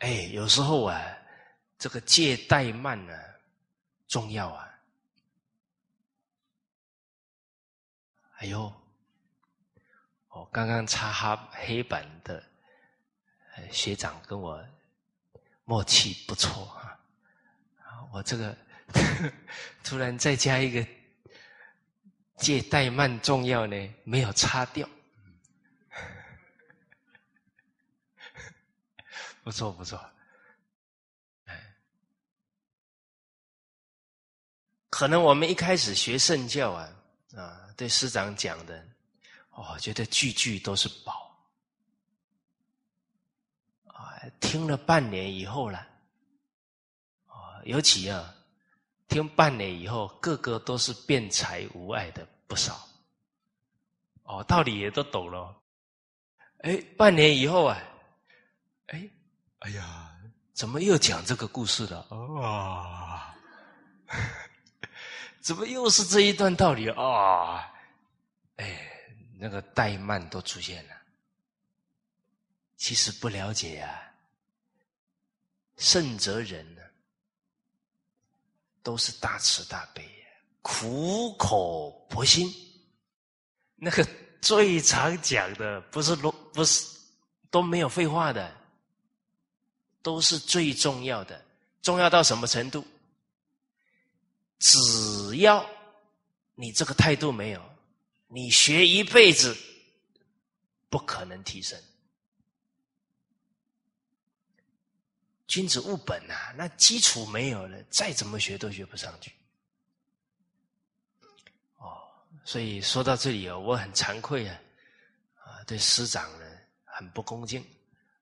[0.00, 1.02] 哎，有时候啊，
[1.78, 3.18] 这个借怠慢呢
[4.08, 4.78] 重要啊。
[8.36, 8.70] 哎呦，
[10.28, 12.44] 哦，刚刚擦黑黑板的
[13.70, 14.62] 学长跟我
[15.64, 16.64] 默契不错
[17.82, 18.56] 啊，我这个
[19.82, 20.86] 突然再加一个。
[22.36, 24.88] 借怠慢重要呢，没有擦掉，
[29.44, 30.04] 不错不错，
[34.90, 36.92] 可能我们一开始学圣教啊，
[37.36, 38.84] 啊，对师长讲的，
[39.50, 41.38] 哦，觉得句句都是宝，
[43.86, 45.78] 啊，听了半年以后了，
[47.26, 48.34] 啊，尤其啊。
[49.06, 52.88] 听半年以后，个个都是辩才无碍的不少，
[54.24, 55.54] 哦，道理也都懂了。
[56.60, 57.78] 哎，半年以后啊，
[58.86, 59.08] 哎，
[59.60, 60.10] 哎呀，
[60.54, 62.00] 怎么又讲这个故事了？
[62.42, 63.36] 啊，
[65.40, 67.70] 怎么又是这一段道理啊？
[68.56, 68.90] 哎，
[69.38, 70.94] 那个怠慢都出现了。
[72.76, 74.13] 其实不了解呀，
[75.76, 76.80] 圣则人呢。
[78.82, 80.06] 都是大慈大悲，
[80.60, 82.46] 苦口婆心。
[83.76, 84.06] 那个
[84.42, 86.86] 最常讲的，不是都不是
[87.50, 88.54] 都没有废话的，
[90.02, 91.42] 都是最重要的。
[91.80, 92.86] 重要到什么程度？
[94.58, 95.66] 只要
[96.54, 97.76] 你这个态度没有，
[98.28, 99.56] 你学一辈子
[100.90, 101.82] 不可能提升。
[105.54, 109.32] 君子务本呐，那基础没有了，再怎么学都学不上去。
[111.76, 112.10] 哦，
[112.44, 114.60] 所以说到这里啊，我很惭愧啊，
[115.36, 116.46] 啊，对师长呢
[116.82, 117.64] 很不恭敬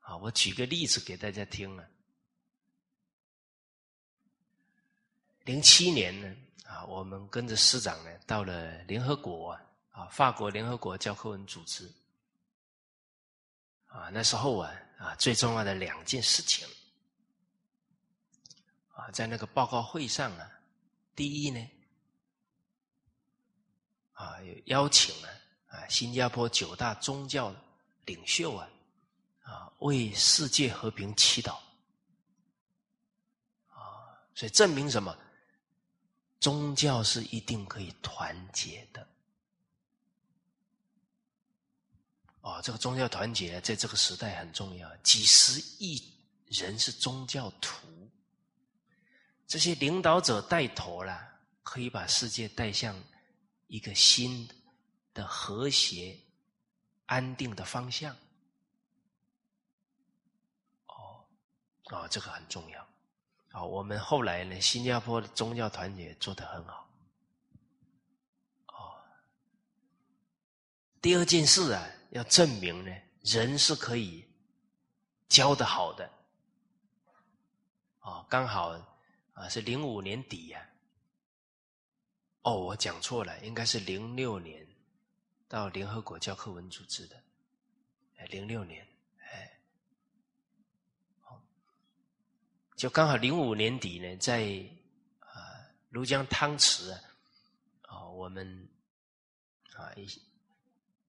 [0.00, 0.14] 啊。
[0.18, 1.84] 我举个例子给大家听啊。
[5.44, 9.58] 零七年呢，啊，我们跟着师长呢到了联合国
[9.92, 11.90] 啊，法国联合国教科文组织
[13.86, 16.68] 啊，那时候啊，啊，最重要的两件事情。
[18.92, 20.50] 啊，在那个报告会上啊，
[21.16, 21.70] 第一呢，
[24.12, 25.28] 啊有邀请了
[25.68, 27.54] 啊新加坡九大宗教
[28.04, 28.68] 领袖啊，
[29.42, 31.56] 啊为世界和平祈祷，
[33.68, 35.16] 啊，所以证明什么？
[36.38, 39.08] 宗教是一定可以团结的。
[42.40, 46.02] 哦，这个宗教团结在这个时代很重要，几十亿
[46.46, 47.86] 人是宗教徒。
[49.52, 51.28] 这些领导者带头了，
[51.62, 52.98] 可以把世界带向
[53.66, 54.48] 一个新
[55.12, 56.18] 的和谐、
[57.04, 58.16] 安定的方向。
[60.86, 61.22] 哦，
[61.90, 62.88] 哦，这个很重要。
[63.50, 66.88] 好，我们后来呢，新加坡的宗教团结做得很好。
[68.68, 68.96] 哦，
[71.02, 72.90] 第二件事啊，要证明呢，
[73.20, 74.26] 人是可以
[75.28, 76.10] 教的好的。
[78.00, 78.74] 哦，刚好
[79.32, 80.68] 啊，是零五年底呀。
[82.42, 84.66] 哦，我讲错了，应该是零六年
[85.46, 87.22] 到联合国教科文组织的，
[88.16, 88.84] 哎，零六年，
[89.20, 89.60] 哎，
[92.74, 94.42] 就刚好零五年底呢，在
[95.20, 97.00] 啊庐江汤池啊，
[97.82, 98.68] 啊，我们
[99.76, 100.04] 啊一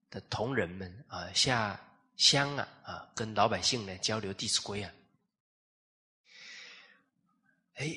[0.08, 1.80] 的同仁们啊下
[2.16, 4.94] 乡啊啊，跟老百姓呢交流《弟子规》啊，
[7.74, 7.92] 哎，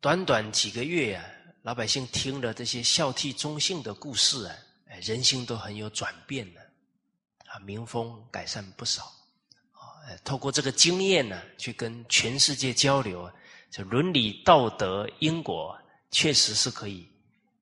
[0.00, 1.24] 短短几个月呀。
[1.62, 4.56] 老百姓听了这些孝悌忠信的故事啊，
[5.02, 6.60] 人心都很有转变了，
[7.48, 9.12] 啊，民风改善不少，
[9.72, 13.30] 啊，透过这个经验呢，去跟全世界交流，
[13.70, 15.78] 这伦理道德因果
[16.10, 17.06] 确实是可以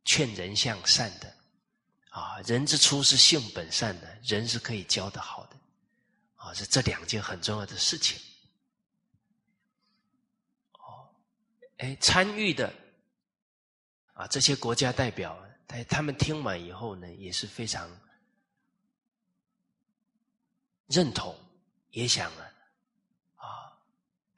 [0.04, 1.34] 劝人向善的，
[2.10, 5.56] 啊，人之初是性本善的，人是可以教得好的，
[6.36, 8.16] 啊，是这两件很重要的事情，
[10.74, 11.10] 哦，
[11.78, 12.72] 哎，参与的。
[14.12, 17.88] 啊，这些国家代表，他他们听完以后呢，也是非常
[20.88, 21.38] 认同，
[21.90, 22.52] 也想啊，
[23.36, 23.72] 啊，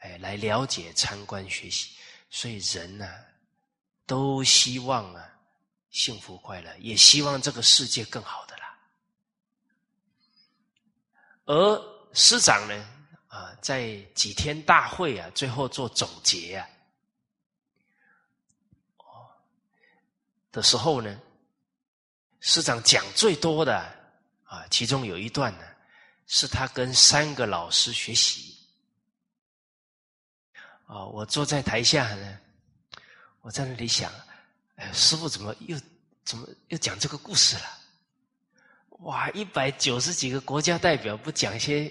[0.01, 1.97] 哎，来了解、参观、学习。
[2.28, 3.11] 所以人呢，
[4.05, 5.34] 都希望啊，
[5.91, 8.78] 幸福快乐，也希望这个世界更好的啦。
[11.47, 12.88] 而师长呢，
[13.28, 16.68] 啊，在几天大会啊，最后做总结啊。
[20.53, 21.20] 的时候呢，
[22.40, 23.78] 师长讲最多的
[24.44, 25.64] 啊，其中有一段呢，
[26.26, 28.57] 是他跟三个老师学习。
[30.86, 32.38] 啊，我坐在台下呢，
[33.42, 34.12] 我在那里想，
[34.74, 35.78] 哎，师傅怎么又
[36.24, 37.62] 怎么又讲这个故事了？
[39.01, 41.90] 哇，一百九十几个国家代表不讲些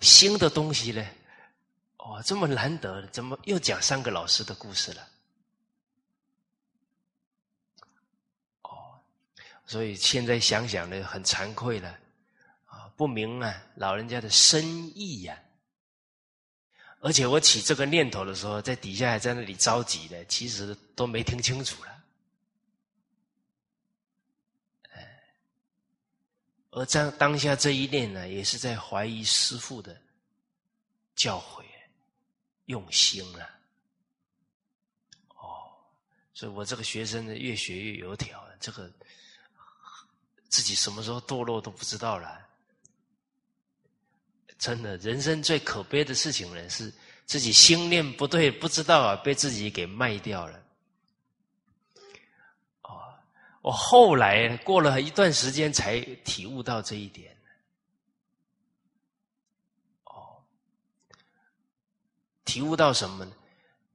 [0.00, 1.06] 新的东西呢？
[1.98, 5.08] 哦，这么难得，怎么又讲三个老师的故事了？
[9.66, 11.98] 所以现在想想呢，很惭愧了，
[12.66, 14.62] 啊，不明啊，老人家的深
[14.94, 15.40] 意呀。
[17.00, 21.90] 而且我起这个念头的时候，在底下还在那里着急的，其实都没听清楚了。
[26.70, 29.98] 而在当下这一念呢，也是在怀疑师父的
[31.14, 31.62] 教诲
[32.66, 33.48] 用心了。
[35.28, 35.72] 哦，
[36.34, 38.92] 所以我这个学生呢，越学越油条，这个。
[40.54, 42.46] 自己什么时候堕落都不知道了，
[44.56, 46.94] 真的，人生最可悲的事情呢，是
[47.26, 50.62] 自己心念不对，不知道啊，被自己给卖掉了。
[52.82, 53.02] 哦，
[53.62, 57.36] 我后来过了一段时间才体悟到这一点。
[60.04, 60.40] 哦，
[62.44, 63.32] 体悟到什么呢？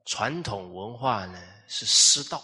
[0.03, 2.43] 传统文化呢是师道。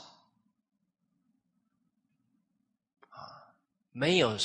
[3.97, 4.37] 没有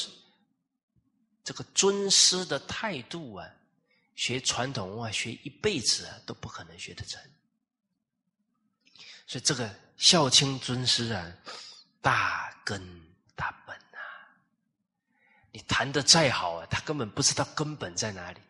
[1.43, 3.51] 这个尊师的态度啊，
[4.15, 7.21] 学传统文化学一辈子啊都不可能学得成。
[9.27, 11.37] 所以这个孝亲尊师啊，
[12.01, 12.81] 大根
[13.35, 13.99] 大本啊，
[15.51, 18.41] 你谈的再好啊，他根本不知道根本在哪里，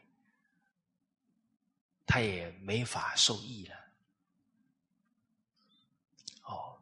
[2.04, 3.76] 他也没法受益了。
[6.42, 6.78] 哦，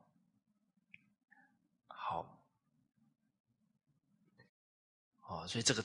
[5.48, 5.82] 所以这个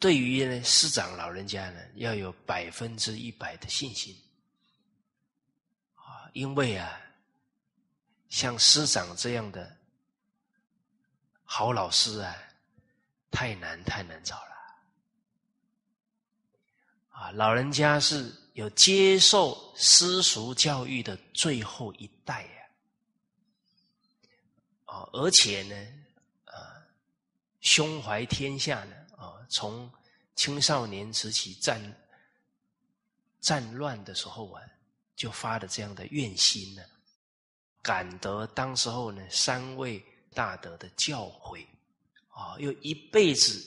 [0.00, 4.12] 对于呢师长老人家呢，要有百分之一百的信心
[5.94, 7.00] 啊，因为啊，
[8.28, 9.78] 像师长这样的
[11.44, 12.36] 好老师啊，
[13.30, 14.52] 太难太难找了
[17.10, 22.53] 啊，老人家是有接受私塾教育的最后一代。
[24.94, 25.74] 啊，而且呢，
[26.44, 26.54] 啊，
[27.60, 29.90] 胸怀天下呢，啊，从
[30.36, 31.80] 青少年时期战
[33.40, 34.62] 战乱的时候啊，
[35.16, 36.82] 就发的这样的愿心呢，
[37.82, 40.00] 感得当时候呢三位
[40.32, 41.66] 大德的教诲，
[42.28, 43.60] 啊，又一辈子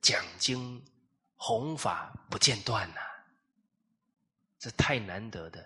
[0.00, 0.82] 讲经
[1.36, 3.00] 弘法不间断呐，
[4.58, 5.60] 这太难得的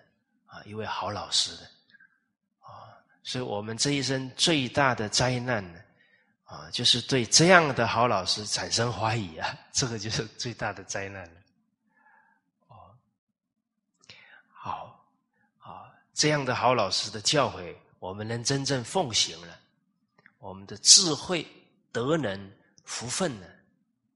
[0.45, 1.71] 啊，一位好老师的。
[3.27, 5.79] 所以我们这一生最大的灾难呢，
[6.43, 11.41] 啊，就是对这样的好老师产生怀疑啊，这个就是最大的灾难了。
[12.67, 12.95] 哦，
[14.47, 15.03] 好，
[15.57, 19.59] 啊，这样的好老师的教诲，我们能真正奉行了，
[20.37, 21.43] 我们的智慧、
[21.91, 22.51] 德能、
[22.83, 23.47] 福分呢，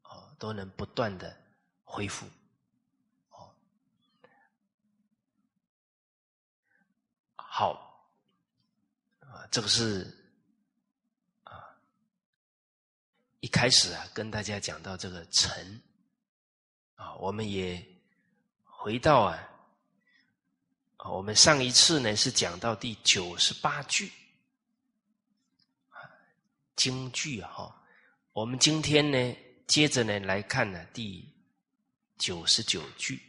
[0.03, 1.35] 哦，都能不断的
[1.83, 2.27] 恢复。
[3.31, 3.49] 哦，
[7.37, 7.88] 好，
[9.51, 10.05] 这个是
[11.43, 11.53] 啊，
[13.39, 15.81] 一开始啊，跟大家讲到这个诚，
[16.95, 17.83] 啊，我们也
[18.63, 19.45] 回到啊。
[21.05, 24.11] 我们上一次呢是讲到第九十八句，
[26.75, 27.73] 京剧哈。
[28.33, 31.27] 我们今天呢，接着呢来看呢第
[32.17, 33.19] 九十九句。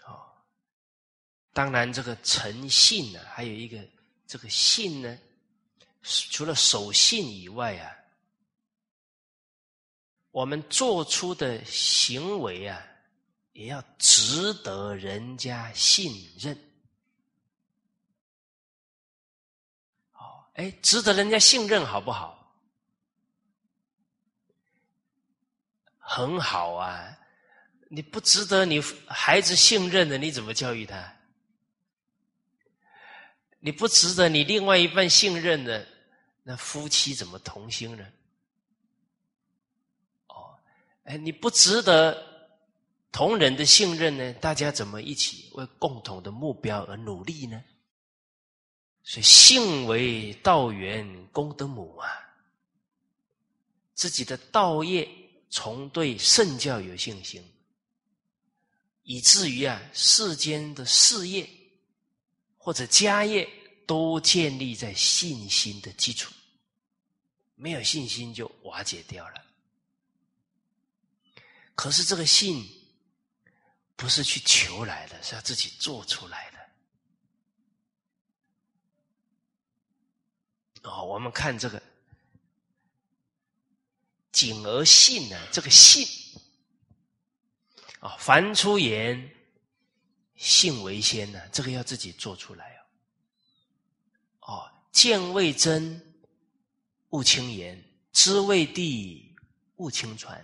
[0.00, 0.46] 好，
[1.58, 3.84] 当然这个诚信呢，还有一个
[4.28, 5.18] 这个信呢，
[6.02, 7.90] 除了守信以外啊，
[10.30, 12.80] 我们做出的行为啊。
[13.54, 16.56] 也要值得人家信任，
[20.12, 22.54] 哦，哎，值得人家信任好不好？
[25.98, 27.18] 很好啊！
[27.88, 31.17] 你不值得你孩子信任的，你怎么教育他？
[33.60, 35.86] 你不值得你另外一半信任的，
[36.42, 38.06] 那夫妻怎么同心呢？
[40.28, 40.58] 哦，
[41.04, 42.26] 哎，你不值得。
[43.10, 44.32] 同人的信任呢？
[44.34, 47.64] 大家怎么一起为共同的目标而努力呢？
[49.02, 52.06] 所以信为道源功德母啊！
[53.94, 55.08] 自己的道业
[55.48, 57.42] 从对圣教有信心，
[59.04, 61.48] 以至于啊世间的事业
[62.68, 63.48] 或者家业
[63.86, 66.34] 都建立在信心的基础，
[67.54, 69.42] 没有信心就瓦解掉了。
[71.74, 72.68] 可是这个信。
[73.96, 76.58] 不是去求来的，是要自己做出来的。
[80.88, 81.82] 哦，我们看这个
[84.30, 86.06] “谨而信”呢，这个“信”
[87.98, 89.34] 啊，凡出言，
[90.38, 92.80] 信为先呢，这个要自己做出来
[94.46, 94.54] 哦。
[94.54, 96.00] 哦，见未真，
[97.10, 97.76] 勿轻言；
[98.12, 99.36] 知未地，
[99.76, 100.42] 勿轻传。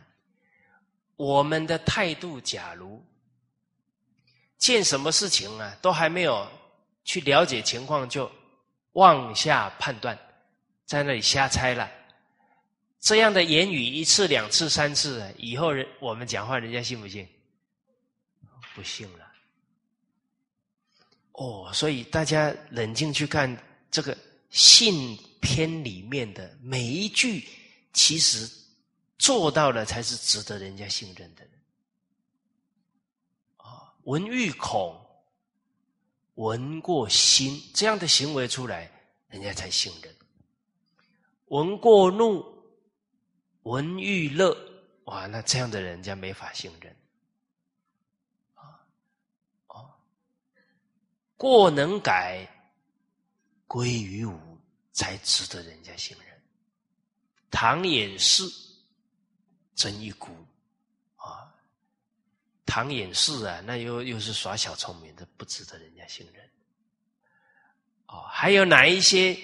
[1.16, 3.03] 我们的态度，假如。
[4.59, 6.47] 见什么事情啊，都还没有
[7.05, 8.30] 去了解情况，就
[8.92, 10.18] 妄下判断，
[10.86, 11.88] 在那里瞎猜了。
[12.99, 17.28] 这样的言语一次、两次、三次，以后人我们讲话，人家信不信？
[18.74, 19.24] 不信了。
[21.35, 23.57] 哦，所以大家冷静去看
[23.91, 24.16] 这个
[24.51, 27.47] 信篇里面的每一句，
[27.93, 28.49] 其实
[29.18, 31.45] 做到了才是值得人家信任的。
[33.57, 35.01] 啊闻欲恐，
[36.35, 38.91] 闻过心，这样的行为出来，
[39.28, 40.14] 人家才信任。
[41.47, 42.45] 闻过怒，
[43.62, 44.57] 闻欲乐，
[45.05, 46.97] 哇，那这样的人家没法信任。
[48.55, 48.80] 啊，
[49.66, 49.91] 哦，
[51.45, 52.49] 过能改，
[53.66, 54.59] 归于无，
[54.92, 56.42] 才值得人家信任。
[57.51, 58.45] 唐掩饰，
[59.74, 60.34] 真一股。
[62.64, 66.51] 唐掩饰啊，那又又是耍小聪明的，不值得人家信任。
[68.07, 69.38] 哦，还有哪一些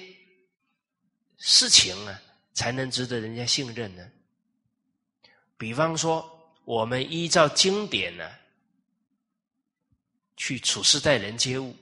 [1.37, 2.19] 事情啊，
[2.55, 4.11] 才能值得人家信任呢？
[5.59, 8.27] 比方说，我们依照经典呢，
[10.39, 11.77] 去处事待人接物，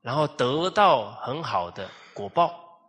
[0.00, 2.80] 然后得到很好的果报。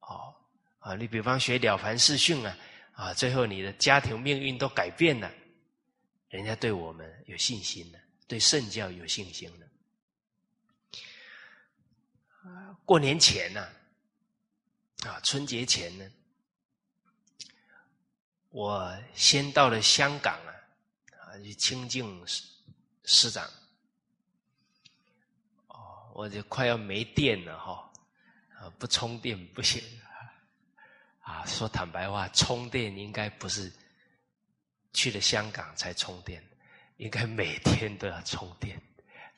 [0.00, 0.34] 哦，
[0.78, 2.56] 啊，你比方学《了凡四训》啊。
[2.94, 5.32] 啊，最后你的家庭命运都改变了，
[6.28, 7.98] 人家对我们有信心了，
[8.28, 9.66] 对圣教有信心了。
[12.84, 13.66] 过年前呢，
[15.06, 16.04] 啊，春节前呢，
[18.50, 20.52] 我先到了香港啊，
[21.18, 22.44] 啊，去亲近师
[23.04, 23.50] 师长。
[26.14, 27.90] 我就快要没电了哈，
[28.58, 29.82] 啊，不充电不行。
[31.20, 33.72] 啊，说坦白话，充电应该不是
[34.92, 36.42] 去了香港才充电，
[36.96, 38.80] 应该每天都要充电，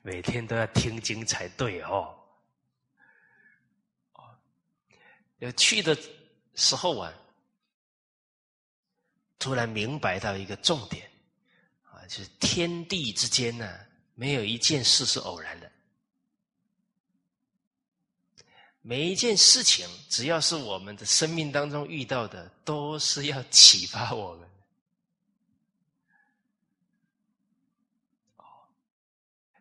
[0.00, 2.18] 每天都要听经才对哦。
[4.14, 4.24] 哦，
[5.40, 5.96] 要去的
[6.54, 7.12] 时候啊，
[9.38, 11.08] 突然明白到一个重点
[11.84, 13.78] 啊，就是天地之间呢，
[14.14, 15.70] 没有一件事是偶然的。
[18.86, 24.46] 每一件事情，只要是我们的生命当中遇到的，都是要启发我们。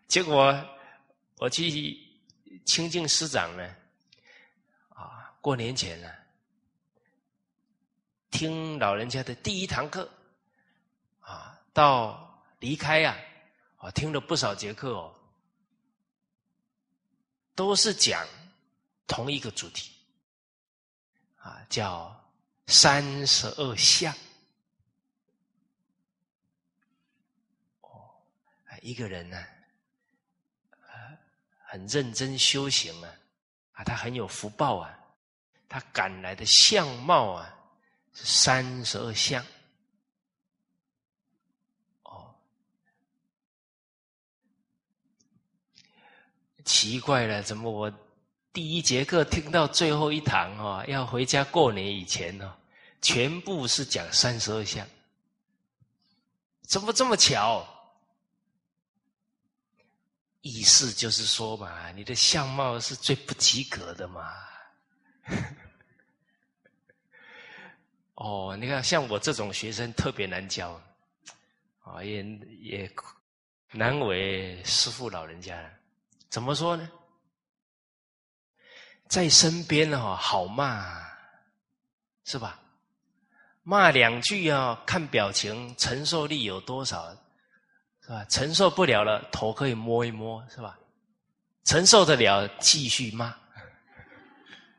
[0.10, 0.54] 结果
[1.38, 1.98] 我去
[2.66, 3.64] 清净师长呢，
[4.90, 6.12] 啊，过年前呢，
[8.30, 10.12] 听老人家的第一堂课，
[11.22, 13.18] 啊，到离开呀，
[13.78, 15.16] 啊，听了不少节课哦，
[17.56, 18.28] 都是讲
[19.08, 19.92] 同一个主题，
[21.38, 22.32] 啊，叫
[22.68, 24.14] 三十二相。
[28.82, 29.38] 一个人呢，
[30.72, 31.18] 呃，
[31.68, 33.16] 很认真修行啊，
[33.72, 35.00] 啊，他很有福报啊，
[35.70, 37.58] 他赶来的相貌啊
[38.12, 39.42] 是三十二相。
[42.02, 42.36] 哦，
[46.66, 47.90] 奇怪了，怎么我
[48.54, 52.56] 第一节课听到最后一堂哦，要回家过年以前呢，
[53.02, 54.88] 全部是讲三十二相，
[56.62, 57.68] 怎么这么巧？
[60.42, 64.32] 意思就是说嘛，你的相貌是最不及格的嘛。
[68.14, 70.80] 哦，你看像我这种学生特别难教，
[71.82, 72.22] 啊，也
[72.62, 72.96] 也
[73.72, 75.72] 难为师傅老人家了。
[76.30, 76.88] 怎么说呢？
[79.08, 81.02] 在身边哈，好骂，
[82.26, 82.60] 是吧？
[83.64, 87.16] 骂两句啊，看表情，承受力有多少？
[88.02, 88.26] 是吧？
[88.28, 90.78] 承受不了了，头可以摸一摸，是吧？
[91.64, 93.34] 承受得了，继续骂。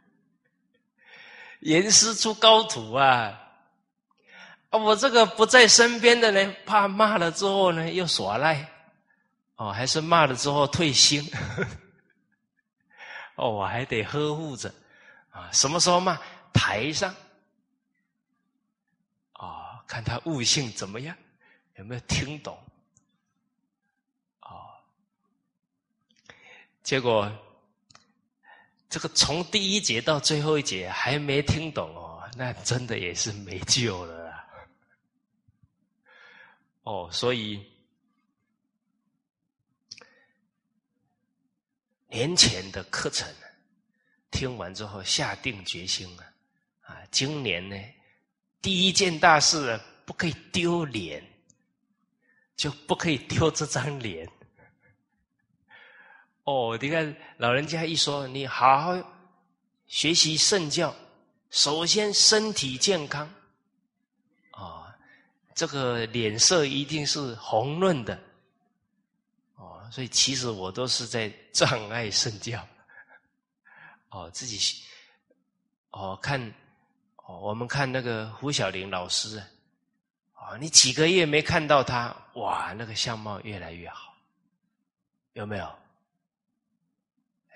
[1.60, 3.40] 严师出高徒啊！
[4.68, 8.68] 啊，我这个不在身边的呢，怕骂了之后呢又耍赖，
[9.56, 11.24] 哦，还是骂了之后退心。
[13.36, 14.72] 哦，我还得呵护着
[15.30, 16.18] 啊，什么时候骂？
[16.52, 17.12] 台上
[19.32, 21.16] 啊，看他悟性怎么样，
[21.76, 22.56] 有没有听懂？
[24.40, 24.70] 哦
[26.84, 27.28] 结果，
[28.88, 34.32] 这个从第一节到最后一节还没听懂哦，那真的也是没救了。
[36.84, 37.66] 哦，所以
[42.14, 43.28] 年前的课程
[44.30, 46.22] 听完之后，下定决心啊，
[46.82, 47.76] 啊，今年呢，
[48.62, 51.20] 第一件大事不可以丢脸，
[52.54, 54.28] 就不可以丢这张脸。
[56.44, 59.12] 哦，你看老人家一说，你好好
[59.88, 60.94] 学习圣教，
[61.50, 63.28] 首先身体健康，
[64.52, 64.94] 啊，
[65.52, 68.16] 这个脸色一定是红润的，
[69.94, 72.66] 所以其实我都是在障碍圣教，
[74.08, 74.82] 哦，自己，
[75.90, 76.52] 哦，看，
[77.14, 79.38] 哦，我们看那个胡小玲老师，
[80.32, 84.12] 啊，你几个月没看到他，哇，那个相貌越来越好，
[85.34, 85.78] 有没有？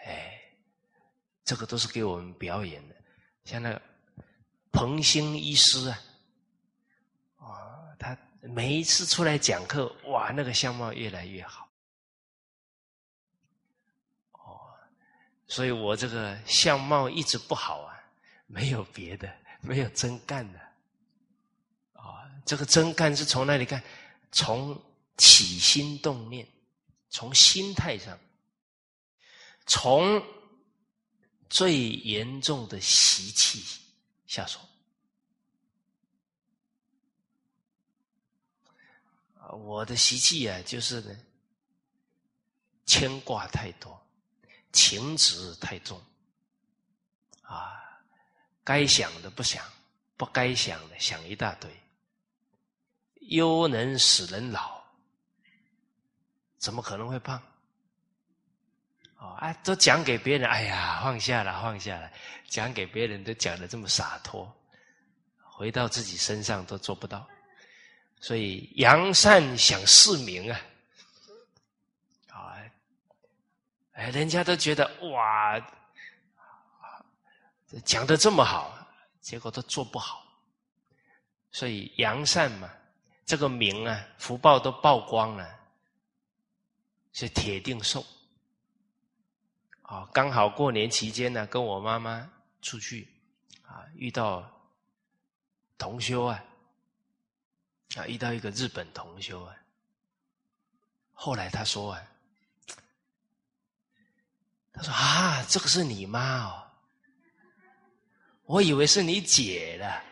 [0.04, 0.40] 哎，
[1.42, 2.94] 这个都是给我们表演的，
[3.46, 3.82] 像那个
[4.70, 5.98] 彭兴医师啊，
[7.38, 7.50] 啊，
[7.98, 11.67] 他每一次出来讲课，哇，那个相貌越来越好。
[15.48, 17.98] 所以我这个相貌一直不好啊，
[18.46, 20.58] 没有别的，没有真干的。
[21.94, 23.82] 啊，这个真干是从哪里看？
[24.30, 24.80] 从
[25.16, 26.46] 起心动念，
[27.08, 28.16] 从心态上。
[29.66, 30.22] 从
[31.50, 33.82] 最严重的习气
[34.26, 34.58] 下手
[39.38, 39.52] 啊！
[39.52, 41.14] 我的习气啊，就是呢，
[42.86, 44.00] 牵挂太多，
[44.72, 46.00] 情执太重。
[47.42, 47.80] 啊，
[48.62, 49.64] 该想的不想，
[50.16, 51.70] 不该想的想一大堆，
[53.30, 54.82] 忧能使人老，
[56.58, 57.42] 怎么可能会胖？
[59.16, 62.12] 哦，啊，都讲给别人，哎呀，放下了，放下了，
[62.46, 64.54] 讲给别人都讲的这么洒脱，
[65.40, 67.26] 回到自己身上都做不到，
[68.20, 70.60] 所以扬善想市民啊，啊，
[73.98, 75.60] 哎，人家都觉得哇，
[77.84, 78.86] 讲的这么好，
[79.20, 80.24] 结果都做不好，
[81.50, 82.70] 所以扬善嘛，
[83.26, 85.58] 这个名啊，福报都曝光了，
[87.12, 88.06] 是铁定受。
[89.82, 92.30] 啊，刚好过年期间呢，跟我妈妈
[92.62, 93.08] 出去，
[93.66, 94.48] 啊，遇到
[95.76, 96.44] 同修啊，
[97.96, 99.56] 啊，遇到一个日本同修啊。
[101.12, 102.02] 后来他说啊，
[104.78, 106.62] 他说啊，这个是你妈哦，
[108.44, 110.02] 我以为是你姐的。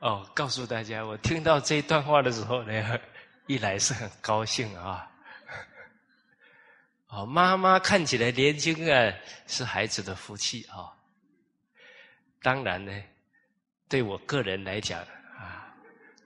[0.00, 2.98] 哦，告诉大家，我听到这段话的时候呢，
[3.46, 5.06] 一来是很高兴啊。
[7.08, 9.12] 哦，妈妈看起来年轻啊，
[9.46, 10.90] 是孩子的福气啊。
[12.40, 12.92] 当然呢，
[13.88, 15.00] 对我个人来讲
[15.38, 15.74] 啊，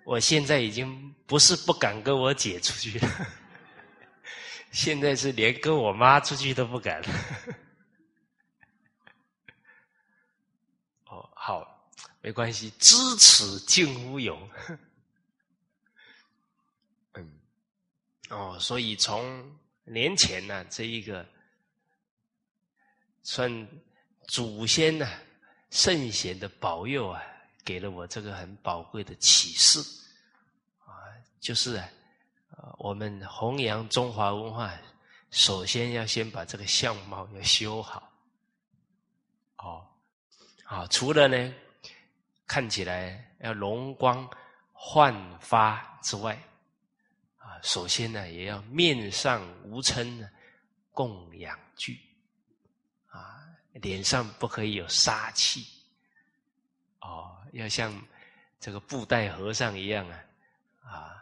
[0.04, 3.08] 我现在已经不是不敢跟我姐出去了，
[4.70, 7.08] 现在是连跟我妈出去都不敢了。
[11.06, 11.90] 哦，好，
[12.20, 14.50] 没关系，知耻近乎勇。
[17.14, 17.40] 嗯，
[18.30, 19.58] 哦，所以从。
[19.82, 21.26] 年前呢，这一个
[23.24, 23.68] 算
[24.28, 25.10] 祖先呢
[25.70, 27.20] 圣贤的保佑啊，
[27.64, 29.80] 给了我这个很宝贵的启示
[30.84, 30.94] 啊，
[31.40, 31.88] 就是啊，
[32.78, 34.72] 我们弘扬中华文化，
[35.30, 38.11] 首先要先把这个相貌要修好，
[39.56, 39.86] 哦，
[40.64, 41.54] 啊，除了呢
[42.46, 44.28] 看起来要容光
[44.72, 46.38] 焕发之外。
[47.36, 50.30] 啊首先呢，也要面上无嗔呢，
[50.92, 52.00] 供养具，
[53.08, 55.66] 啊，脸上不可以有杀气，
[57.00, 57.92] 哦，要像
[58.58, 60.24] 这个布袋和尚一样啊，
[60.82, 61.19] 啊，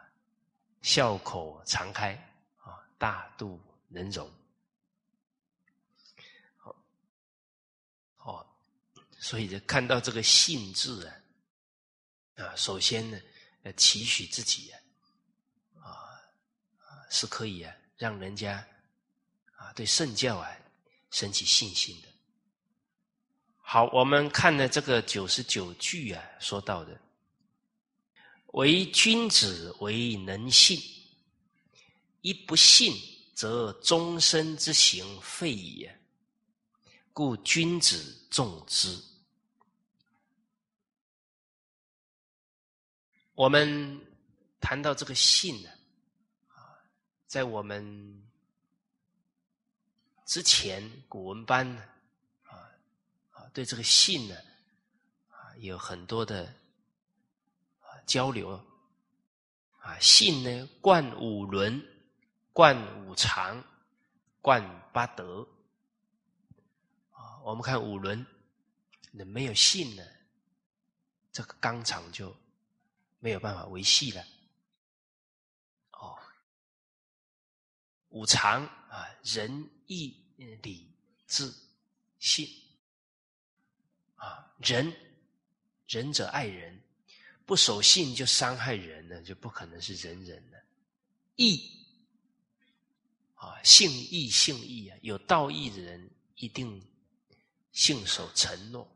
[0.89, 2.14] 笑口常开，
[2.62, 4.26] 啊，大度能容，
[6.57, 6.74] 好，
[8.20, 8.47] 哦，
[9.18, 13.20] 所以就看到这个性质啊，啊，首先呢，
[13.64, 14.80] 要期许自己啊。
[17.11, 18.66] 是可以啊，让人家
[19.57, 20.51] 啊对圣教啊
[21.11, 22.09] 升起信心的。
[23.61, 26.99] 好，我们看了这个九十九句啊，说到的，
[28.53, 30.80] 唯君子为能信，
[32.22, 32.94] 一不信
[33.34, 36.01] 则终身之行废也。
[37.12, 38.96] 故君子重之。
[43.34, 44.01] 我们
[44.61, 45.70] 谈到这个信呢。
[47.26, 48.26] 在我们
[50.24, 51.82] 之前古文班呢，
[52.44, 52.72] 啊
[53.32, 54.34] 啊，对这个信呢，
[55.28, 56.51] 啊有很多的
[58.09, 58.51] 交流
[59.81, 61.81] 啊，信呢贯五伦，
[62.53, 63.63] 贯五常，
[64.41, 65.47] 贯八德
[67.13, 67.39] 啊。
[67.45, 68.27] 我们看五伦，
[69.13, 70.03] 那没有信呢，
[71.31, 72.35] 这个纲常就
[73.21, 74.25] 没有办法维系了。
[75.91, 76.19] 哦
[78.09, 80.17] 五常啊，仁义
[80.63, 80.91] 礼
[81.27, 81.53] 智
[82.19, 82.49] 信
[84.17, 84.91] 啊，仁
[85.87, 86.83] 仁者爱人，
[87.49, 90.59] 不守信就伤害人呢，就不可能是仁人了。
[91.36, 91.59] 义
[93.36, 96.86] 啊，信义信义啊，有道义的人一定
[97.72, 98.86] 信守承诺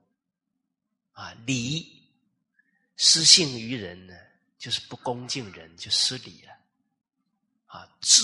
[1.12, 1.32] 啊。
[1.46, 2.10] 礼
[2.98, 4.14] 失信于人呢，
[4.58, 6.52] 就是不恭敬人，就失礼了
[7.64, 7.88] 啊。
[8.02, 8.22] 智。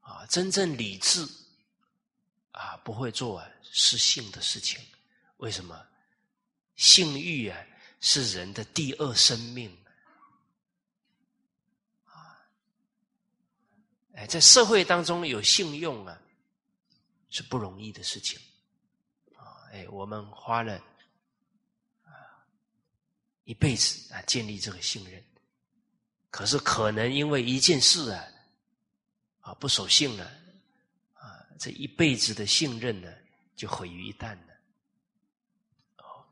[0.00, 1.22] 啊，真正理智
[2.52, 4.80] 啊，不会做失信的事情。
[5.36, 5.86] 为什么？
[6.76, 7.66] 性欲啊，
[8.02, 9.74] 是人的第二生命
[12.04, 12.36] 啊！
[14.14, 16.20] 哎，在社会当中有信用啊，
[17.30, 18.38] 是不容易的事情
[19.34, 19.64] 啊！
[19.72, 20.76] 哎，我们花了
[22.04, 22.12] 啊
[23.44, 25.24] 一辈子啊建立这个信任，
[26.28, 28.28] 可是可能因为一件事啊。
[29.44, 30.24] 啊，不守信了，
[31.14, 33.12] 啊，这一辈子的信任呢，
[33.56, 34.54] 就毁于一旦了。
[35.96, 36.24] 哦，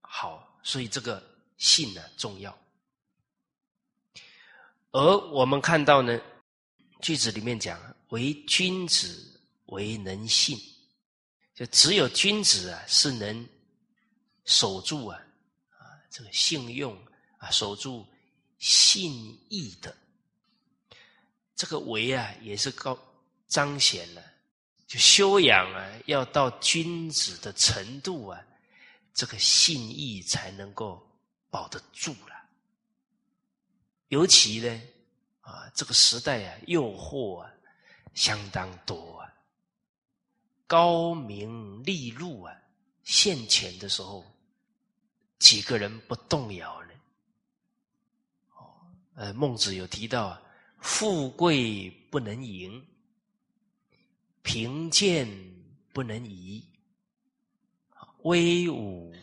[0.00, 1.22] 好，所以这个
[1.58, 2.58] 信呢重要。
[4.90, 6.20] 而我们看到呢，
[7.00, 10.58] 句子里面讲“唯君子为能信”，
[11.54, 13.48] 就只有君子啊是能
[14.44, 15.16] 守住啊
[15.70, 16.98] 啊这个信用
[17.38, 18.04] 啊，守住
[18.58, 19.12] 信
[19.48, 19.96] 义的。
[21.54, 22.98] 这个为啊，也是高
[23.46, 24.22] 彰显了，
[24.88, 28.42] 就修养啊，要到君子的程度啊，
[29.16, 31.02] 这个信义才能够
[31.48, 32.36] 保得住了。
[34.08, 34.82] 尤其呢，
[35.40, 37.50] 啊，这个时代啊，诱惑啊，
[38.12, 39.32] 相当多啊，
[40.66, 42.54] 高明利禄啊，
[43.04, 44.22] 现前的时候，
[45.38, 46.90] 几个人不动摇呢？
[48.54, 48.68] 哦，
[49.14, 50.42] 呃，孟子有提到啊。
[50.78, 52.86] 富贵不能淫，
[54.42, 55.26] 贫贱
[55.92, 56.62] 不能移，
[58.26, 59.14] 威武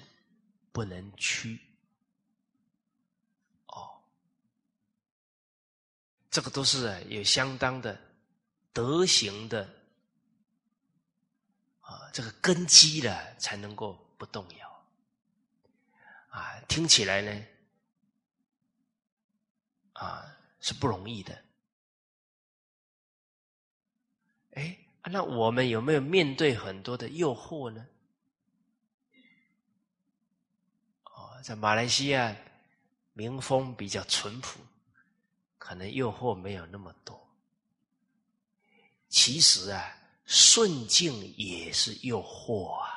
[0.72, 1.60] 不能屈。
[3.68, 4.02] 哦，
[6.32, 8.00] 这个都是有相当的
[8.72, 9.68] 德行的
[11.82, 14.86] 啊，这个根基了，才能够不动摇。
[16.30, 17.46] 啊，听起来呢，
[19.94, 21.44] 啊，是不容易的。
[24.52, 24.78] 哎，
[25.12, 27.86] 那我们有没有面对很多的诱惑呢？
[31.04, 32.34] 哦，在马来西亚
[33.12, 34.62] 民风比较淳朴，
[35.58, 37.22] 可能诱惑没有那么多。
[39.10, 39.94] 其实啊，
[40.26, 42.90] 顺境也是诱惑啊。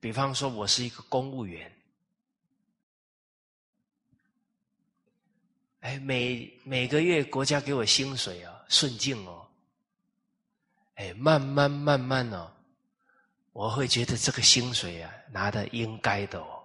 [0.00, 1.72] 比方说，我是一个公务员，
[5.80, 9.48] 哎，每每个月国家给我薪水啊，顺境哦，
[10.96, 12.52] 哎，慢慢慢慢哦，
[13.56, 16.62] 我会觉得这个薪水啊，拿的应该的哦，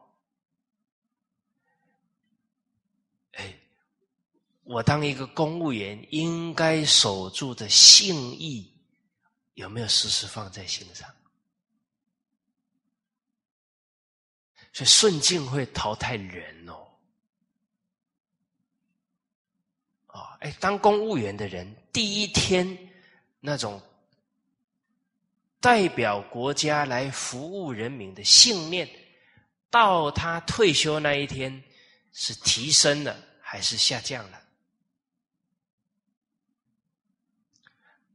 [3.31, 3.57] 哎。
[4.63, 8.73] 我当一个公务员，应该守住的信义，
[9.53, 11.09] 有没有时时放在心上？
[14.73, 16.87] 所以顺境会淘汰人哦。
[20.07, 22.77] 啊，哎，当公务员的人，第一天
[23.39, 23.81] 那种
[25.61, 28.89] 代表国家来服务人民的信念，
[29.69, 31.63] 到他退休那一天，
[32.11, 34.41] 是提升了还是下降了？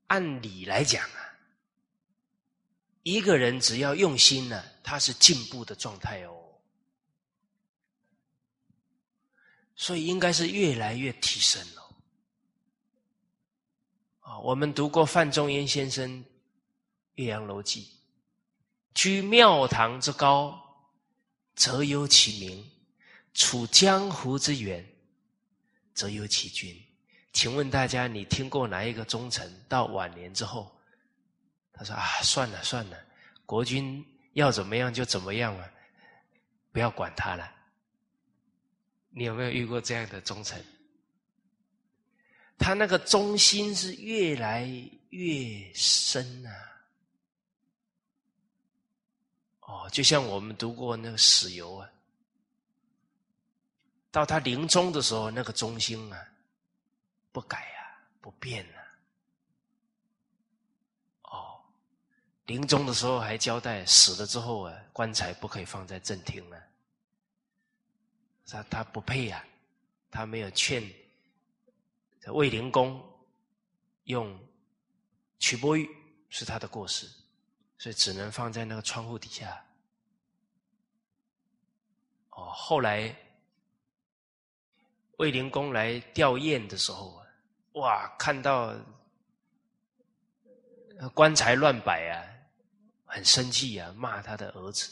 [0.09, 1.38] 按理来讲啊，
[3.05, 6.34] 一个人只要用心呢，他是进步的状态哦。
[9.76, 11.97] 所以应该是越来越提升了。
[14.20, 16.11] 啊，我们读过范仲淹先生
[17.16, 17.82] 《岳阳楼记》，
[18.94, 20.58] 居庙堂之高，
[21.54, 22.64] 则忧其民；
[23.34, 24.82] 处江湖之远，
[25.92, 26.74] 则忧其君。
[27.32, 30.74] 请问大家，你听过哪一个忠臣到晚年之后，
[31.72, 32.96] 他说：“啊，算了算了，
[33.44, 34.02] 国君
[34.32, 35.70] 要怎么样就怎么样了，
[36.72, 37.52] 不要管他了。”
[39.12, 40.62] 你有没有遇过这样的忠臣？
[42.58, 44.66] 他那个忠心是越来
[45.10, 46.52] 越深啊！
[49.91, 51.91] 就像我们读过那个史游啊，
[54.11, 56.28] 到他临终的时候，那个忠心啊。
[57.32, 58.80] 不改呀，不变啊。
[61.24, 61.61] 哦，
[62.47, 66.59] 临终的时候还交代，死了之后啊，棺材不可以放在正厅啊。
[68.47, 69.45] 他他不配啊，
[70.11, 70.82] 他没有劝
[72.28, 73.05] 卫灵公
[74.05, 74.34] 用
[75.39, 75.87] 曲波玉，
[76.30, 77.07] 是他的过失，
[77.76, 79.62] 所以只能放在那个窗户底下。
[82.37, 83.14] 哦，后来
[85.18, 87.26] 卫灵公来吊唁的时候啊。
[87.72, 88.09] 哇！
[88.18, 88.74] 看到
[91.12, 92.24] 棺材乱摆啊，
[93.05, 94.91] 很生气啊，骂他的儿子：“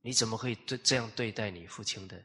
[0.00, 2.16] 你怎么可以对这样对待你父亲的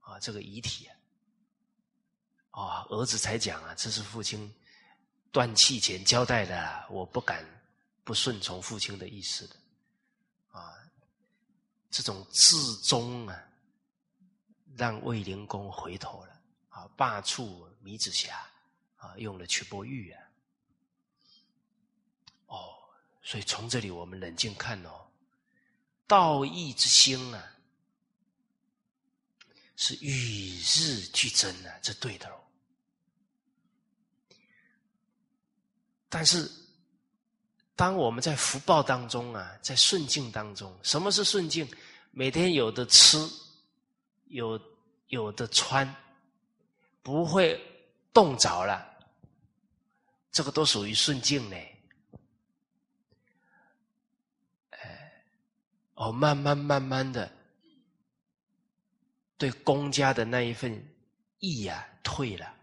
[0.00, 0.18] 啊？
[0.18, 0.96] 这个遗体啊！”
[2.50, 4.52] 啊，儿子才讲啊，这是父亲
[5.30, 7.46] 断气前交代的，我不敢
[8.02, 9.54] 不顺从父亲的意思的。
[11.90, 13.44] 这种至忠啊，
[14.76, 16.86] 让卫灵公回头了啊。
[16.96, 18.46] 罢黜米子瑕，
[18.96, 20.22] 啊，用了曲波玉啊。
[22.46, 22.74] 哦，
[23.22, 25.10] 所以从这里我们冷静看哦，
[26.06, 27.56] 道义之心啊，
[29.76, 32.36] 是与日俱增啊，这对的喽。
[36.12, 36.50] 但是，
[37.80, 41.66] 当我们在福报当中啊，在顺境当中，什么是顺境？
[42.10, 43.16] 每天有的吃，
[44.26, 44.60] 有
[45.06, 45.90] 有的穿。
[47.02, 47.58] 不会
[48.12, 48.86] 冻着了，
[50.30, 51.56] 这个都属于顺境呢。
[54.72, 55.24] 哎，
[55.94, 57.32] 哦，慢慢慢慢的，
[59.38, 60.70] 对公家的那一份
[61.38, 62.54] 义呀退了，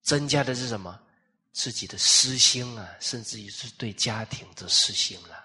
[0.00, 1.02] 增加的是什么？
[1.52, 5.44] 自己的私心啊，甚至于是对家庭的私心了。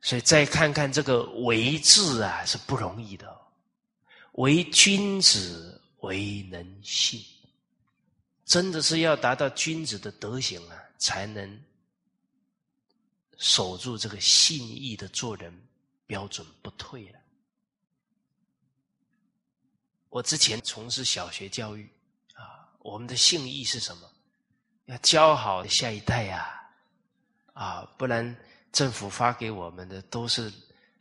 [0.00, 3.40] 所以再看看这个为治啊，是不容易的，
[4.32, 5.76] 为君子。
[6.00, 7.22] 为能信，
[8.46, 11.62] 真的是要达到君子的德行啊，才能
[13.36, 15.54] 守住这个信义的做人
[16.06, 17.18] 标准不退了。
[20.08, 21.86] 我之前从事小学教育
[22.32, 24.09] 啊，我们的信义是什么？
[24.90, 26.68] 要教好下一代呀，
[27.52, 28.36] 啊，不然
[28.72, 30.52] 政府发给我们的都是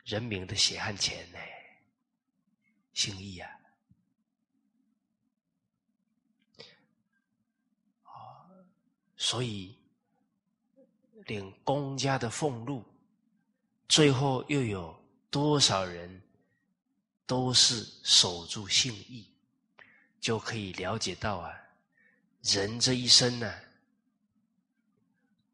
[0.06, 1.40] 人民的血汗钱呢，
[2.94, 3.50] 信义啊。
[9.18, 9.76] 所以，
[11.26, 12.86] 领公家的俸禄，
[13.88, 14.96] 最后又有
[15.32, 16.22] 多少人
[17.26, 19.28] 都是守住信义，
[20.22, 21.52] 就可以了解到啊，
[22.44, 23.54] 人这一生呢，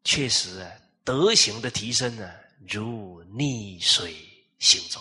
[0.06, 0.70] 确实啊，
[1.02, 2.32] 德行的提升呢，
[2.68, 4.16] 如逆水
[4.60, 5.00] 行舟，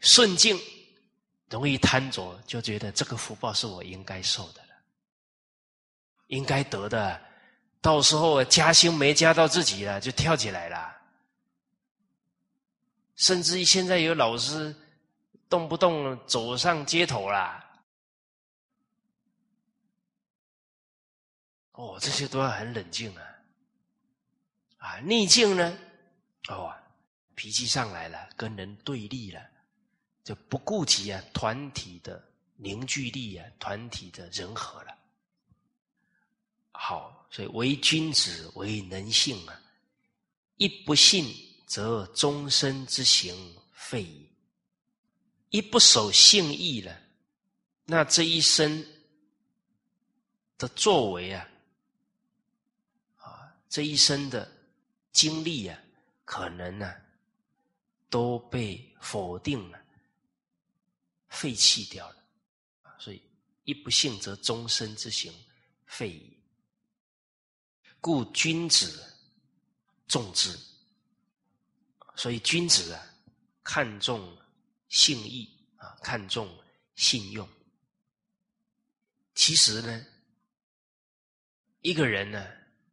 [0.00, 0.60] 顺境
[1.48, 4.74] 容易贪着，就觉得这个福报是我应该受的了，
[6.26, 7.18] 应该得的，
[7.80, 10.94] 到时候加薪没加到自己了，就跳起来了。
[13.16, 14.76] 甚至于现在有老师
[15.48, 17.64] 动不动走上街头啦，
[21.72, 23.24] 哦，这些都要很冷静啊！
[24.88, 25.78] 啊，逆境呢，
[26.48, 26.74] 哦，
[27.34, 29.46] 脾气上来了，跟人对立了，
[30.24, 32.24] 就不顾及啊团体的
[32.56, 34.96] 凝聚力啊，团体的人和了。
[36.72, 39.60] 好，所以为君子，为人性啊，
[40.56, 41.46] 一不信。
[41.68, 44.26] 则终身之行废矣。
[45.50, 46.98] 一不守信义了，
[47.84, 48.82] 那这一生
[50.56, 51.46] 的作为啊，
[53.18, 54.50] 啊，这一生的
[55.18, 55.76] 经历啊，
[56.24, 56.94] 可能呢
[58.08, 59.80] 都被否定了、
[61.28, 62.16] 废弃掉了。
[63.00, 63.20] 所以，
[63.64, 65.32] 一不信则终身之行
[65.86, 66.38] 废矣。
[68.00, 69.12] 故君子
[70.06, 70.56] 重之。
[72.14, 73.04] 所以，君子啊，
[73.64, 74.38] 看重
[74.88, 76.48] 信义啊，看重
[76.94, 77.48] 信用。
[79.34, 80.06] 其实呢，
[81.80, 82.46] 一个人呢，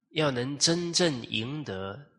[0.09, 2.11] 要能真正赢得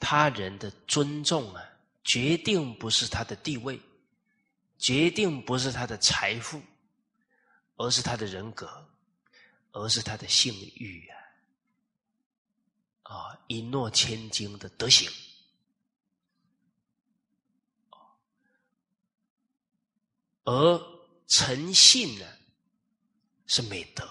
[0.00, 1.62] 他人的尊重啊，
[2.04, 3.80] 决定不是他的地位，
[4.78, 6.62] 决定不是他的财富，
[7.76, 8.88] 而是他的人格，
[9.72, 11.08] 而是他的信誉
[13.02, 15.10] 啊，啊，一诺千金的德行。
[20.44, 20.82] 而
[21.26, 22.26] 诚信呢，
[23.46, 24.08] 是美德。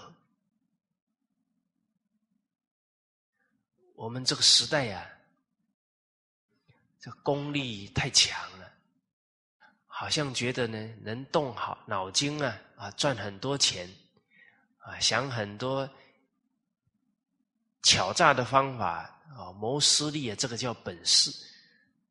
[3.96, 5.17] 我们这个时代呀，
[7.00, 8.72] 这功力太强了，
[9.86, 13.88] 好像觉得呢，能动好脑筋啊，啊，赚很多钱，
[14.78, 15.88] 啊，想很多
[17.82, 19.02] 巧诈的方法
[19.36, 21.30] 啊，谋私利啊，这个叫本事，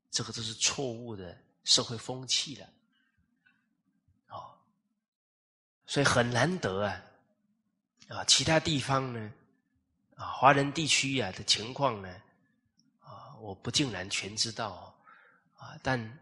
[0.09, 2.65] 这个都是错误的社会风气了。
[4.29, 4.57] 哦
[5.85, 7.01] 所以很难得啊，
[8.09, 9.31] 啊，其他地方呢，
[10.15, 12.21] 啊，华人地区啊的情况呢，
[13.39, 14.95] 我不竟然全知道，
[15.55, 16.19] 啊，但，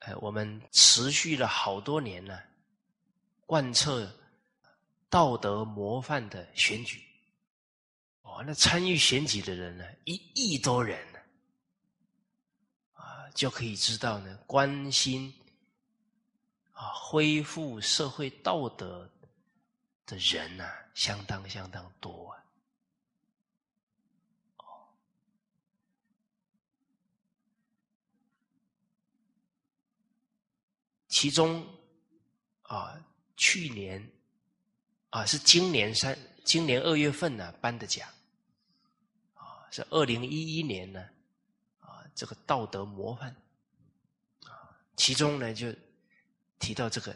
[0.00, 2.38] 哎，我们持续了好多年呢，
[3.46, 4.12] 贯彻
[5.08, 7.02] 道德模范的选举，
[8.22, 10.98] 哦，那参与选举的人呢，一亿多人，
[12.94, 15.32] 啊，就可以知道呢，关心。
[16.78, 19.10] 啊，恢复社会道德
[20.04, 22.44] 的人呐，相当相当多啊！
[24.58, 24.92] 哦，
[31.18, 31.66] 其中
[32.60, 33.02] 啊，
[33.38, 34.06] 去年
[35.08, 36.14] 啊是今年三
[36.44, 38.06] 今年二月份呢颁的奖
[39.32, 41.00] 啊，是二零一一年呢
[41.80, 43.34] 啊这个道德模范
[44.44, 45.74] 啊，其中呢就。
[46.58, 47.14] 提到这个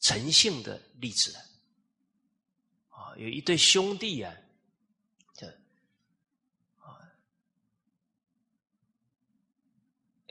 [0.00, 1.32] 诚信的例子
[2.88, 4.34] 啊，有一对兄弟啊，
[5.32, 5.46] 这
[6.80, 6.98] 啊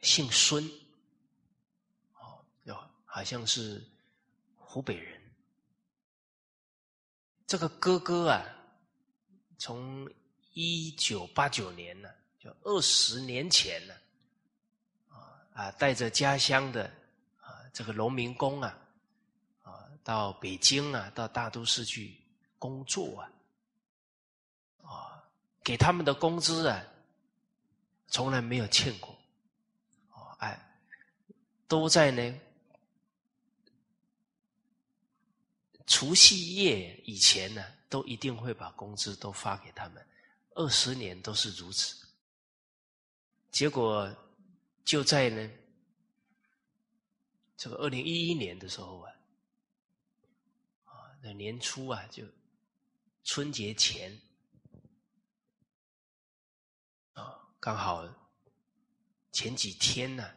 [0.01, 0.69] 姓孙，
[3.13, 3.79] 好像是
[4.57, 5.21] 湖北人。
[7.45, 8.43] 这个哥哥啊，
[9.59, 10.11] 从
[10.53, 12.09] 一九八九年呢，
[12.39, 13.93] 就二十年前呢，
[15.09, 16.85] 啊啊，带着家乡的
[17.39, 17.61] 啊。
[17.71, 18.75] 这个农民工啊，
[19.61, 22.19] 啊，到北京啊，到大都市去
[22.57, 23.31] 工作啊，
[24.81, 25.23] 啊，
[25.63, 26.83] 给他们的工资啊，
[28.07, 29.15] 从来没有欠过，
[30.13, 30.59] 哦，哎，
[31.67, 32.39] 都在呢，
[35.93, 40.03] 除夕夜以前呢，都一定会把工资都发给他们，
[40.55, 42.07] 二十年都是如此，
[43.51, 44.11] 结果
[44.83, 45.51] 就在呢。
[47.55, 49.13] 这个二零一一年的时候啊，
[50.85, 52.25] 啊，那年初啊，就
[53.23, 54.19] 春节前
[57.13, 58.03] 啊，刚好
[59.31, 60.27] 前几天呢，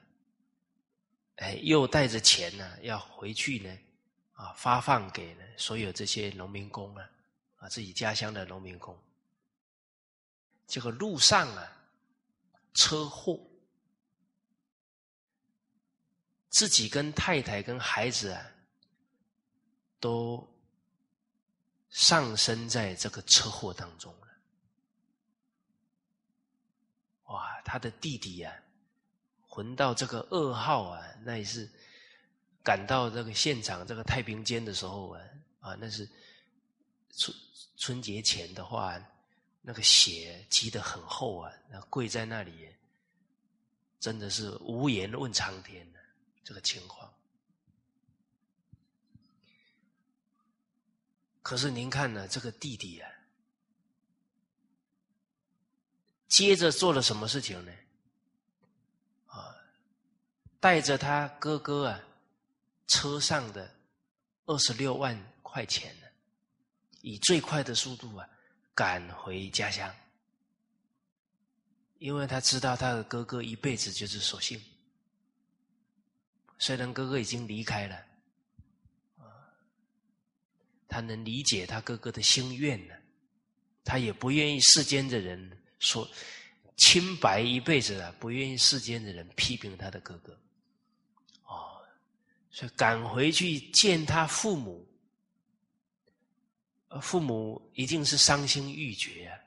[1.37, 3.75] 哎，又带着钱呢，要回去呢，
[4.37, 7.11] 啊，发放给呢所有这些农民工啊，
[7.57, 8.97] 啊，自己家乡的农民工。
[10.67, 11.73] 这个路上啊，
[12.75, 13.41] 车祸，
[16.51, 18.47] 自己跟太太跟孩子啊，
[20.01, 20.47] 都
[21.89, 24.27] 上升在这个车祸当中了。
[27.25, 28.55] 哇，他的弟弟呀，
[29.49, 31.71] 混到这个噩耗啊，那也是
[32.67, 35.23] 赶到这个现场这个太平间的时候啊，
[35.61, 36.09] 啊，那是
[37.13, 37.37] 春
[37.77, 39.01] 春节前的话。
[39.69, 42.73] 那个血积得很厚啊，那跪在那里，
[43.99, 45.99] 真的是无言问苍天的
[46.45, 47.13] 这个情况。
[51.43, 53.11] 可是您看呢，这个弟弟啊，
[56.29, 57.73] 接着做了什么事情呢？
[59.27, 59.53] 啊，
[60.61, 62.01] 带着他哥哥啊
[62.87, 63.75] 车上的
[64.47, 66.07] 二十六万块钱呢，
[67.03, 68.29] 以最快的速度啊。
[68.75, 69.91] 赶回家乡，
[71.97, 74.63] 因为他知道他的哥哥一辈子就是守信。
[76.59, 77.97] 虽然哥哥已经离开了，
[79.17, 79.25] 啊，
[80.87, 82.95] 他能理解他哥哥的心愿呢，
[83.83, 86.07] 他也不愿意世间的人说
[86.77, 90.39] 清白一辈子啊，不愿意世间的人批评他的哥哥，
[92.57, 94.83] 所以赶回去见他父母。
[97.03, 99.39] 父母一定是伤心欲绝啊，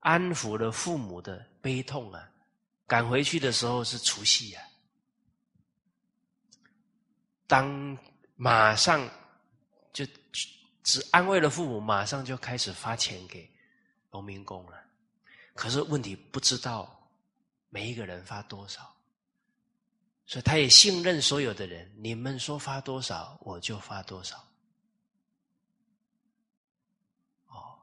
[0.00, 2.30] 安抚了父母的悲痛啊。
[2.86, 4.62] 赶回去的时候是除夕啊，
[7.46, 7.96] 当
[8.36, 9.08] 马上
[9.94, 10.04] 就
[10.82, 13.50] 只安慰了父母，马上就开始发钱给
[14.10, 14.78] 农民工了。
[15.54, 17.10] 可是问题不知道
[17.70, 18.94] 每一个人发多少，
[20.30, 24.36] 所以他也信任所有的人，你们说发多少我就发多少。
[27.48, 27.76] 哦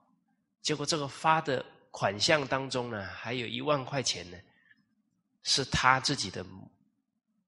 [0.62, 4.38] 结果这个发的款项当中呢，还有一万块钱呢，
[5.44, 6.46] 是他自己的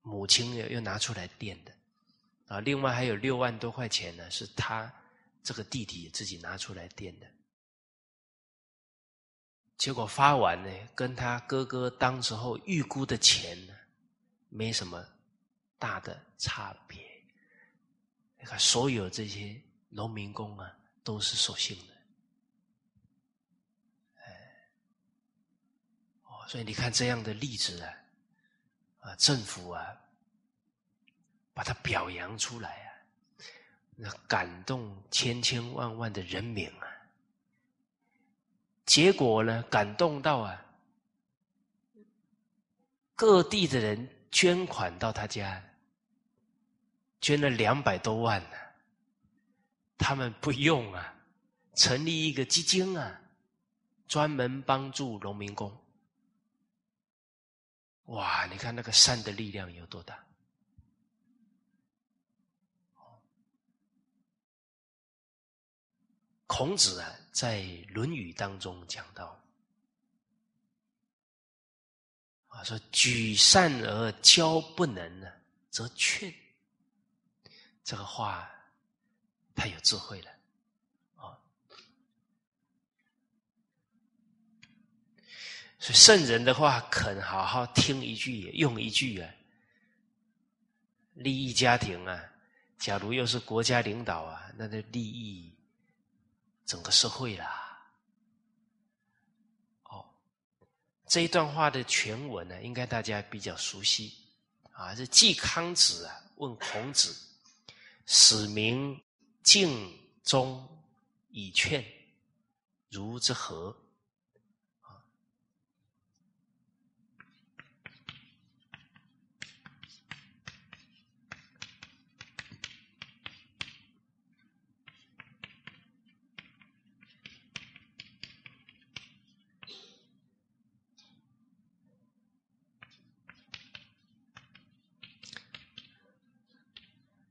[0.02, 1.72] 母亲又又拿出来垫的，
[2.48, 4.94] 啊，另外还有六万多块钱呢，是他
[5.42, 7.28] 这个弟弟自己拿出来垫的。
[9.78, 13.74] 结果发完呢，跟他哥哥当时候预估的钱呢，
[14.50, 15.04] 没什么
[15.78, 17.08] 大的差别。
[18.40, 21.94] 你看，所有这些农民工啊，都是守信的。
[26.24, 27.94] 哦所以你看这样的例子啊，
[29.02, 29.86] 啊，政府啊，
[31.54, 32.90] 把它表扬出来啊，
[33.96, 36.88] 那感动千千万万的人民啊，
[38.86, 40.66] 结果呢，感动到啊，
[43.16, 45.64] 各地的人捐款到他家，
[47.22, 48.58] 捐了两百多万呢，
[49.98, 51.16] 他们不用啊，
[51.76, 53.22] 成立一个基金啊，
[54.08, 55.76] 专门帮助农民工。
[58.06, 58.46] 哇！
[58.48, 60.26] 你看那个善的力量有多大？
[66.48, 67.62] 孔子啊，在
[67.94, 69.39] 《论语》当中讲到
[72.60, 75.32] 啊，说“举善而教不能呢，
[75.70, 76.34] 则劝”。
[77.86, 78.52] 这个话
[79.56, 80.32] 太有智慧了
[81.16, 81.40] 啊。
[85.80, 89.34] 所以圣人的话，肯好好听一句，用一句啊，
[91.14, 92.22] 利益家庭啊。
[92.78, 95.54] 假如又是国家领导啊，那就利益
[96.66, 97.90] 整个社会啦。
[99.84, 100.06] 哦，
[101.10, 104.14] 这一段话的全文呢，应该大家比较熟悉
[104.72, 107.16] 啊，是季康子啊问孔子
[108.06, 108.96] ：“使民
[109.42, 109.92] 敬
[110.24, 110.64] 忠
[111.32, 111.84] 以劝，
[112.92, 113.76] 如之何？”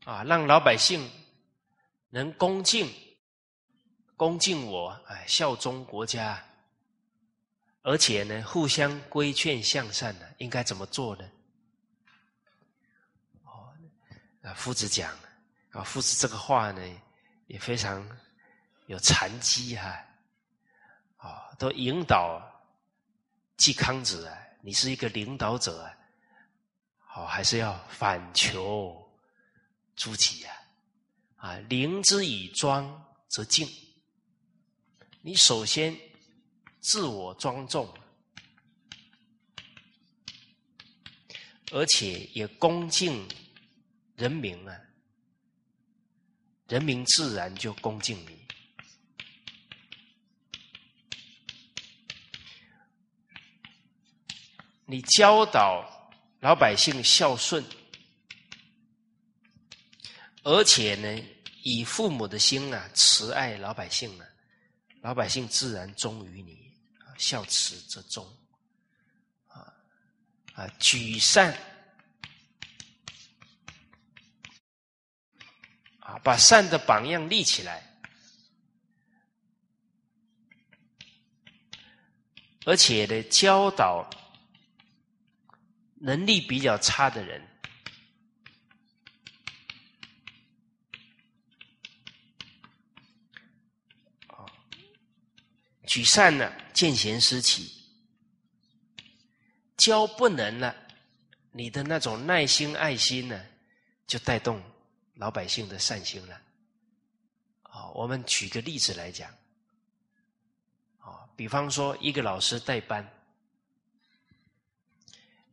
[0.08, 1.06] 啊，让老百姓
[2.08, 2.90] 能恭敬、
[4.16, 6.42] 恭敬我，哎，效忠国家，
[7.82, 11.30] 而且呢，互相规劝向善呢，应该怎么做呢？
[13.44, 13.68] 哦，
[14.44, 15.14] 啊，夫子讲
[15.72, 16.80] 啊，夫子这个话呢，
[17.46, 18.02] 也非常
[18.86, 19.90] 有禅机哈，
[21.18, 22.40] 啊，都引导
[23.58, 25.94] 季康子啊，你是一个领导者啊，
[26.96, 29.04] 好，还是要反求。
[29.98, 30.52] 诸己呀，
[31.36, 33.68] 啊，灵之以庄则静。
[35.20, 35.94] 你首先
[36.80, 37.92] 自我庄重，
[41.72, 43.28] 而且也恭敬
[44.14, 44.80] 人民啊，
[46.68, 48.38] 人民自然就恭敬你。
[54.86, 55.84] 你教导
[56.40, 57.62] 老百姓孝顺，
[60.48, 61.22] 而且呢，
[61.62, 64.26] 以父母的心啊，慈爱老百姓啊，
[65.02, 66.72] 老百姓自然忠于你，
[67.18, 68.26] 孝慈则忠，
[69.48, 69.70] 啊
[70.54, 71.54] 啊，举善
[76.00, 78.00] 啊，把善的榜样立起来，
[82.64, 84.08] 而且呢，教导。
[86.00, 87.44] 能力比较差的人，
[95.88, 97.72] 举善呢，见贤思齐，
[99.74, 100.76] 教不能了，
[101.50, 103.42] 你的那种耐心、爱心呢，
[104.06, 104.62] 就带动
[105.14, 106.38] 老百姓的善心了。
[107.62, 109.30] 啊，我们举个例子来讲，
[110.98, 113.10] 啊，比方说一个老师带班。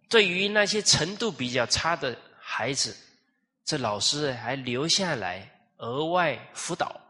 [0.10, 2.94] 对于那些程度比较差的孩子，
[3.64, 7.02] 这老师还留下来额外辅导。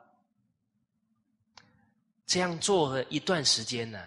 [2.25, 4.03] 这样做了一段时间呢，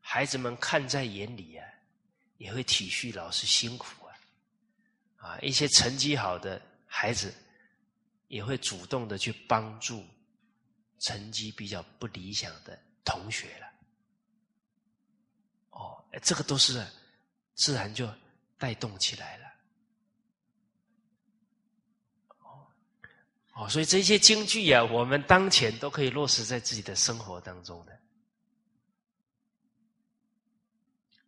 [0.00, 1.66] 孩子们看在眼里啊，
[2.38, 4.12] 也会体恤老师辛苦啊。
[5.16, 7.34] 啊，一些成绩好的孩子
[8.28, 10.04] 也会主动的去帮助
[11.00, 13.66] 成绩比较不理想的同学了。
[15.70, 16.84] 哦，这个都是。
[17.56, 18.12] 自然就
[18.58, 19.46] 带动起来了。
[22.40, 22.66] 哦，
[23.54, 28.00] 哦，所以这些京剧啊，我们当前都可以落实在自己的生活当中的。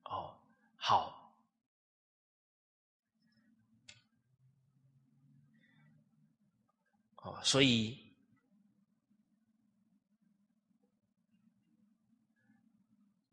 [0.05, 0.37] 哦，
[0.77, 1.33] 好，
[7.17, 7.97] 哦，所以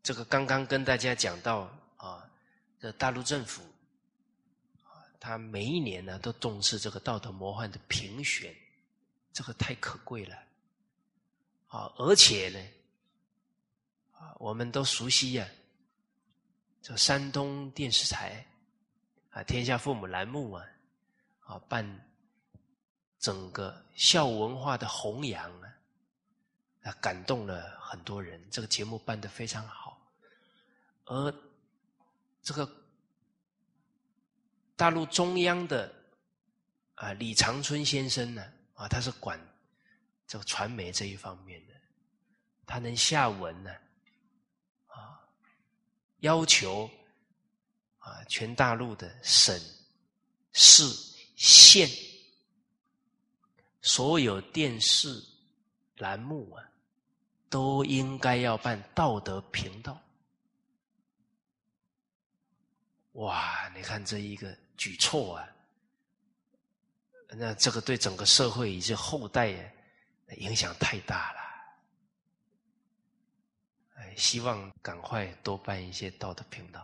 [0.02, 1.70] 这个刚刚跟大家讲到。
[1.96, 2.28] 啊，
[2.78, 3.62] 这大陆政府
[4.82, 8.54] 啊，他每一年呢都重视这个道德魔幻的评选，
[9.34, 10.34] 这个太可贵了
[11.66, 11.92] 啊！
[11.98, 15.46] 而且呢，啊，我们都熟悉呀，
[16.80, 18.46] 这山东电视台
[19.30, 20.66] 啊，天下父母栏目啊，
[21.40, 21.84] 啊，办
[23.18, 25.76] 整个孝文化的弘扬啊，
[26.84, 28.42] 啊，感动了很多人。
[28.50, 30.00] 这个节目办的非常好，
[31.04, 31.34] 而。
[32.46, 32.70] 这个
[34.76, 35.90] 大陆中央的
[36.94, 39.40] 啊李长春先生呢，啊他是管
[40.26, 41.74] 这个传媒这一方面的，
[42.66, 43.70] 他能下文呢
[44.86, 45.20] 啊，
[46.18, 46.90] 要求
[47.98, 49.58] 啊全大陆的省
[50.52, 50.84] 市
[51.36, 51.88] 县
[53.80, 55.22] 所有电视
[55.96, 56.64] 栏目啊，
[57.48, 60.00] 都应该要办道德频道。
[63.12, 63.68] 哇！
[63.76, 65.53] 你看这一个举措啊，
[67.36, 69.54] 那这个对整个社会以及后代
[70.38, 71.40] 影响太大了。
[73.96, 76.80] 哎，希望赶快多办一些道德频道，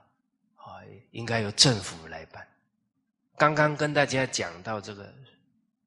[0.56, 2.46] 啊，应该由政府来办。
[3.36, 5.12] 刚刚跟大家讲到这个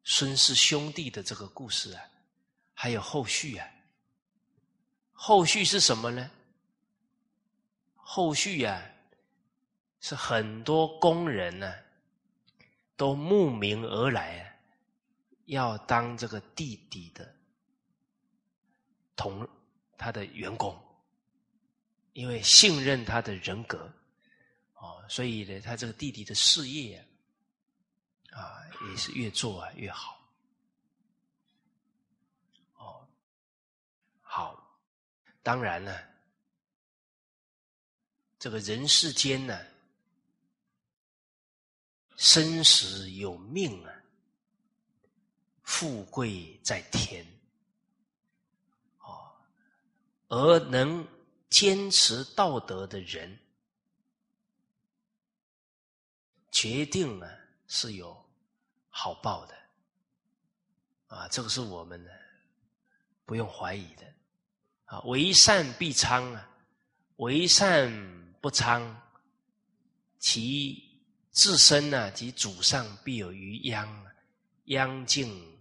[0.03, 2.03] 孙氏兄弟的这个故事啊，
[2.73, 3.68] 还有后续啊。
[5.11, 6.31] 后续是什么呢？
[7.95, 8.81] 后续呀。
[10.06, 11.73] 是很多工人呢，
[12.98, 14.52] 都慕名而来啊，
[15.45, 17.36] 要当这个弟弟的
[19.15, 19.48] 同
[19.98, 20.80] 他的员工，
[22.14, 23.91] 因为信任他的人格，
[24.76, 27.07] 哦，所以呢，他这个弟弟的事业
[28.32, 30.20] 啊，也是越做啊越好。
[32.76, 33.07] 哦，
[34.22, 34.80] 好，
[35.41, 36.03] 当然了，
[38.40, 39.60] 这个人世间呢。
[42.15, 44.02] 生死有命啊，
[45.74, 47.26] 富贵在天。
[49.00, 49.34] 哦，
[50.28, 51.06] 而能
[51.50, 53.40] 坚持道德的人，
[56.52, 57.28] 决定呢
[57.66, 58.16] 是有
[58.88, 59.56] 好报的。
[61.08, 62.12] 啊，这个是我们呢
[63.26, 64.06] 不用怀疑的。
[64.86, 66.50] 啊，为善必昌啊，
[67.16, 67.91] 为善
[68.40, 68.95] 不昌，
[70.20, 70.94] 其。
[71.32, 74.06] 自身呢，及祖上必有余殃，
[74.66, 75.52] 殃尽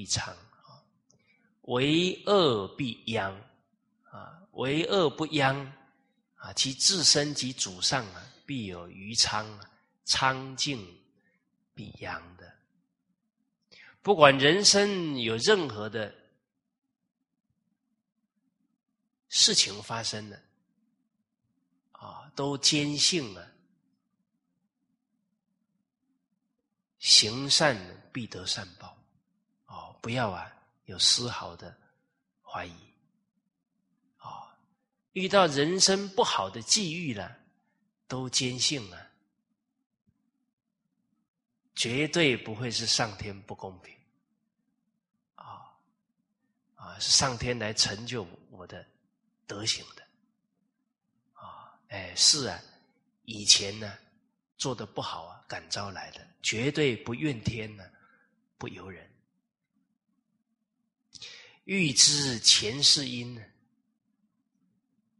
[0.00, 0.80] 必昌啊；
[1.64, 3.38] 为恶必殃。
[4.10, 5.54] 啊，为恶不殃
[6.36, 9.46] 啊，其自身及祖上啊，必有余昌，
[10.06, 10.82] 苍劲
[11.74, 12.50] 必扬的。
[14.00, 16.14] 不管人生有任何的
[19.28, 20.40] 事情发生了，
[21.92, 23.52] 啊，都坚信了，
[26.98, 27.76] 行善
[28.10, 28.99] 必得善报，
[30.00, 30.50] 不要啊
[30.86, 31.76] 有丝毫的
[32.42, 32.74] 怀疑，
[34.16, 34.56] 啊，
[35.12, 37.36] 遇到人生不好的际遇了，
[38.08, 39.08] 都坚信了。
[41.74, 43.96] 绝对不会是上天不公平，
[45.34, 45.72] 啊
[46.74, 48.86] 啊，是上天来成就我的
[49.46, 50.02] 德行的，
[51.32, 52.60] 啊，哎，是啊，
[53.24, 53.96] 以前呢
[54.58, 57.84] 做的不好啊，感召来的，绝对不怨天呢，
[58.58, 59.09] 不由人。
[61.64, 63.42] 欲知前世因，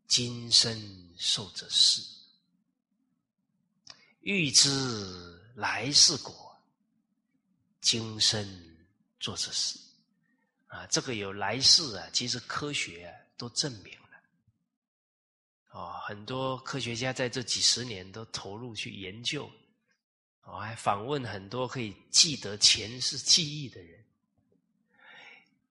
[0.06, 2.02] 今生受者是；
[4.20, 5.38] 欲知。
[5.56, 6.56] 来世果，
[7.82, 8.76] 今生
[9.18, 9.78] 做这事，
[10.68, 14.08] 啊，这个有来世啊，其实科学啊都证明了，
[15.72, 19.50] 哦，很多科学家在这几十年都投入去研究，
[20.44, 24.02] 我还访问很多可以记得前世记忆的人。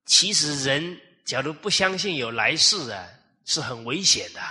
[0.09, 3.07] 其实人假如不相信有来世啊，
[3.45, 4.41] 是很危险的，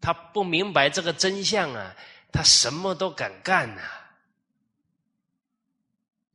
[0.00, 1.96] 他不明白这个真相啊，
[2.32, 3.82] 他什么都敢干呐。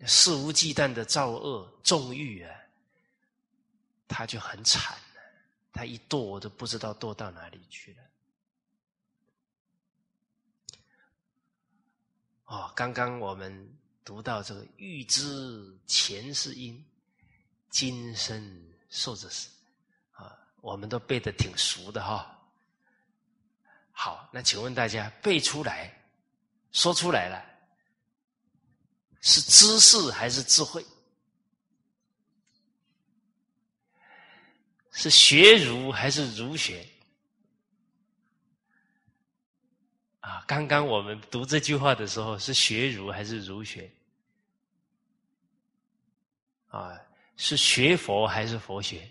[0.05, 2.53] 肆无忌惮的造恶纵欲啊，
[4.09, 5.21] 他就很惨了。
[5.71, 7.97] 他一堕，我都不知道堕到哪里去了。
[12.43, 13.73] 哦，刚刚我们
[14.03, 16.85] 读到这个“欲知前世因，
[17.75, 18.41] 今生
[18.87, 19.49] 受者是”，
[20.15, 22.39] 啊，我们都背的挺熟的哈。
[23.91, 25.93] 好，那请问大家背出来，
[26.71, 27.43] 说出来了。
[29.19, 30.85] 是知识还是智慧？
[34.91, 36.87] 是学儒还是儒学？
[40.21, 43.91] 啊，刚刚我们读这句话的时候，是学儒还是儒学？
[46.67, 47.04] 啊，
[47.37, 49.09] 是学佛还是佛学？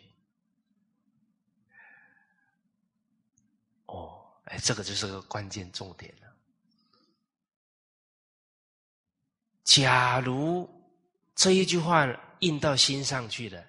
[3.86, 6.34] 哦，哎，这个就是个关键重点了。
[9.62, 10.68] 假如
[11.34, 12.06] 这一句话
[12.40, 13.64] 印到心上去了，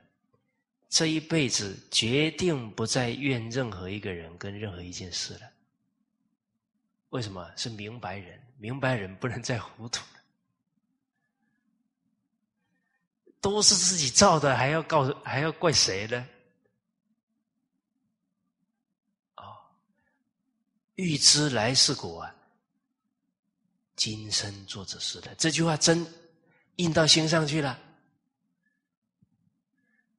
[0.89, 5.51] 这一辈子决定不再怨任何一个人跟任何一件事了。
[7.09, 7.49] 为什么？
[7.55, 10.03] 是明白人，明白人不能再糊涂
[13.45, 16.27] 都是自己造的，还要告还要怪谁呢？
[19.35, 19.53] 啊，
[20.95, 22.35] 欲知来世果啊！
[23.95, 26.03] 今生做这事的这句话真
[26.77, 27.79] 印到心上去了，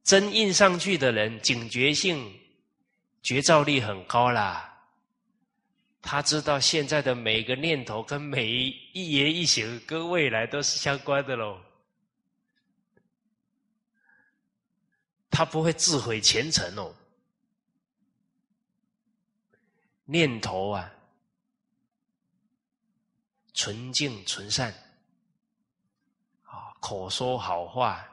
[0.05, 2.33] 真印上去的人警觉性、
[3.25, 4.73] 觉照力很高啦。
[6.01, 8.53] 他知道现在的每个念头跟每
[8.93, 11.66] 一言一行跟未来都是相关的喽。
[15.37, 16.95] 他不会自毁前程哦，
[20.07, 20.91] 念头啊。
[23.53, 24.73] 纯净纯善，
[26.43, 28.07] 啊，口说好话，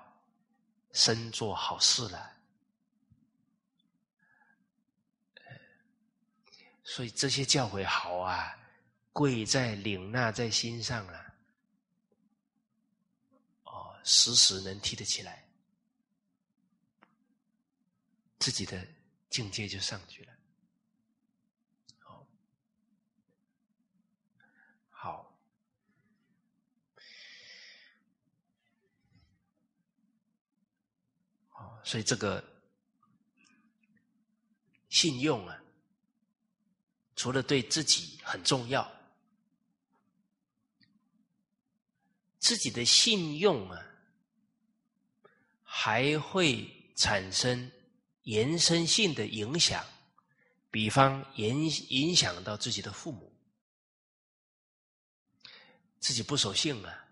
[0.92, 2.34] 身做好事了，
[6.84, 8.58] 所以这些教诲好啊，
[9.14, 11.34] 贵在领纳在心上了，
[13.64, 15.43] 哦，时时能提得起来，
[18.44, 18.86] 自己的
[19.30, 20.34] 境界就上去了
[21.98, 22.28] 好
[24.90, 25.34] 好。
[31.86, 32.44] 所以这个
[34.90, 35.64] 信用啊，
[37.16, 38.92] 除了对自己很重要，
[42.40, 43.82] 自己的信用啊，
[45.64, 47.72] 还会产生
[48.24, 49.86] 延伸性的影响，
[50.72, 53.32] 比方影影响到自己的父母，
[56.00, 57.06] 自己不守信啊，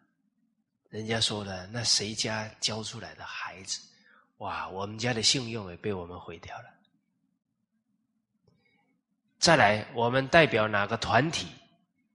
[0.89, 3.79] 人家说了，那谁家教出来的孩子？
[4.37, 6.73] 哇，我们家的信用也被我们毁掉了。
[9.37, 11.47] 再来，我们代表哪个团体，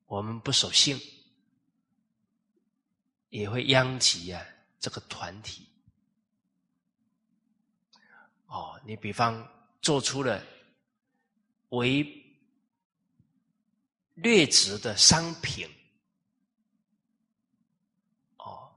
[0.06, 1.00] 我们不守信，
[3.28, 4.44] 也会殃及啊
[4.80, 5.68] 这个团体。
[8.46, 9.46] 哦，你比方
[9.82, 10.42] 做出了
[11.70, 12.06] 为
[14.14, 15.68] 劣质的商品
[18.38, 18.70] 哦，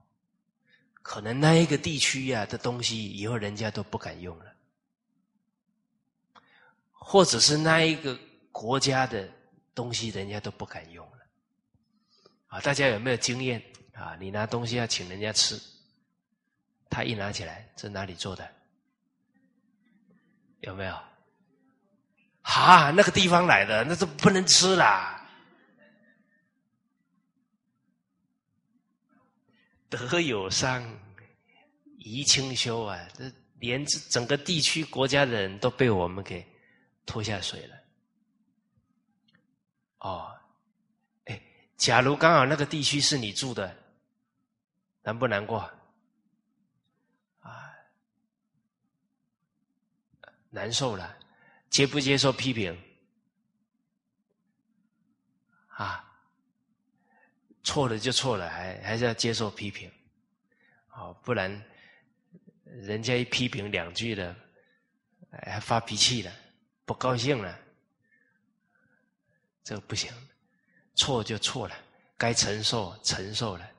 [1.02, 4.46] 可能那一个地区呀的东西，以后人家都不敢用了。
[6.92, 8.16] 或者是那一个
[8.52, 9.28] 国家的
[9.74, 11.16] 东西，人家都不敢用了。
[12.48, 13.62] 啊，大家有没有经验
[13.94, 14.16] 啊？
[14.16, 15.60] 你拿东西要请人家吃，
[16.88, 18.59] 他一拿起来，这哪里做的？
[20.60, 20.98] 有没有？
[22.42, 25.16] 哈，那个地方来的，那都不能吃啦。
[29.88, 30.82] 德有伤，
[31.98, 33.08] 贻亲羞啊！
[33.14, 36.46] 这连整个地区国家的人都被我们给
[37.04, 37.76] 拖下水了。
[39.98, 40.32] 哦，
[41.24, 41.42] 哎，
[41.76, 43.76] 假如刚好那个地区是你住的，
[45.02, 45.58] 难不难过？
[47.40, 47.74] 啊，
[50.50, 51.16] 难受了，
[51.70, 52.76] 接不接受批评？
[55.68, 56.06] 啊？
[57.62, 59.92] 错了就错了，还还是要接受批评，
[60.88, 61.62] 啊，不然
[62.64, 64.34] 人家一批评两句的，
[65.30, 66.32] 还发脾气了，
[66.86, 67.60] 不高兴了，
[69.62, 70.10] 这不行，
[70.94, 71.76] 错就错了，
[72.16, 73.70] 该承受承受了，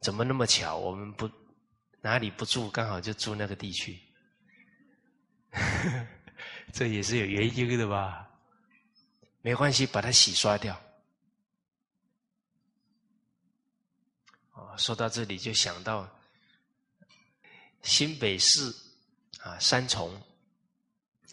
[0.00, 0.76] 怎么那么巧？
[0.76, 1.30] 我们不
[2.00, 3.98] 哪里不住，刚好就住那个地区，
[6.72, 8.28] 这也是有原因的吧？
[9.40, 10.78] 没关系，把它洗刷掉。
[14.76, 16.08] 说到这里，就想到
[17.82, 18.72] 新北市
[19.40, 20.14] 啊，三重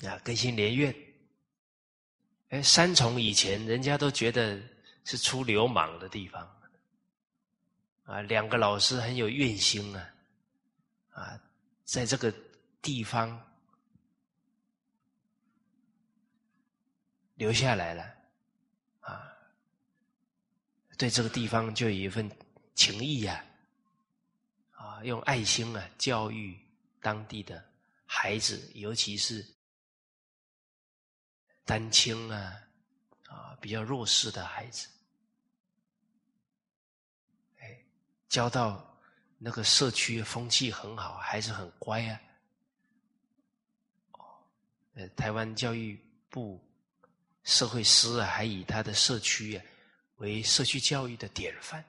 [0.03, 0.95] 啊，更新连院。
[2.49, 4.59] 哎，三重以前人家都觉得
[5.03, 6.59] 是出流氓的地方
[8.05, 10.09] 啊，两个老师很有怨心啊，
[11.11, 11.41] 啊，
[11.83, 12.33] 在这个
[12.81, 13.39] 地方
[17.35, 18.03] 留下来了
[18.99, 19.31] 啊，
[20.97, 22.29] 对这个地方就有一份。
[22.77, 23.41] 情谊呀，
[24.71, 26.59] 啊，用爱心啊教育
[26.99, 27.63] 当地的
[28.05, 29.47] 孩子，尤其是
[31.63, 32.61] 单亲啊，
[33.29, 34.89] 啊比较弱势的孩子，
[37.59, 37.81] 哎，
[38.27, 38.99] 教到
[39.37, 42.21] 那个社区风气很好，孩子很乖啊。
[44.95, 45.97] 呃，台湾教育
[46.29, 46.61] 部
[47.45, 49.63] 社会师啊，还以他的社区啊
[50.17, 51.81] 为社区教育的典范。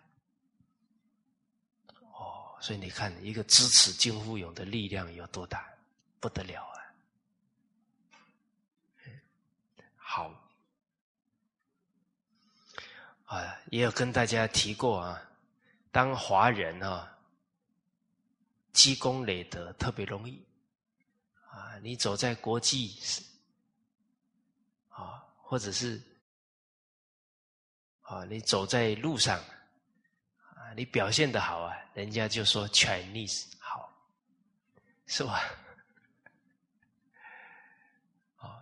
[2.12, 5.68] 哦所以你看，一个支持金富勇的力量有多大，
[6.20, 6.76] 不得了啊！
[9.96, 10.34] 好，
[13.26, 15.22] 啊，也有跟大家提过啊，
[15.92, 17.16] 当华人啊，
[18.72, 20.42] 积功累德特别容易
[21.50, 21.78] 啊。
[21.82, 22.98] 你走在国际，
[25.48, 26.02] 或者是
[28.02, 30.72] 啊，你走在路上啊。
[30.74, 33.88] 你表现的好啊，人家就说 Chinese 好，
[35.06, 35.40] 是吧？
[38.38, 38.58] 啊，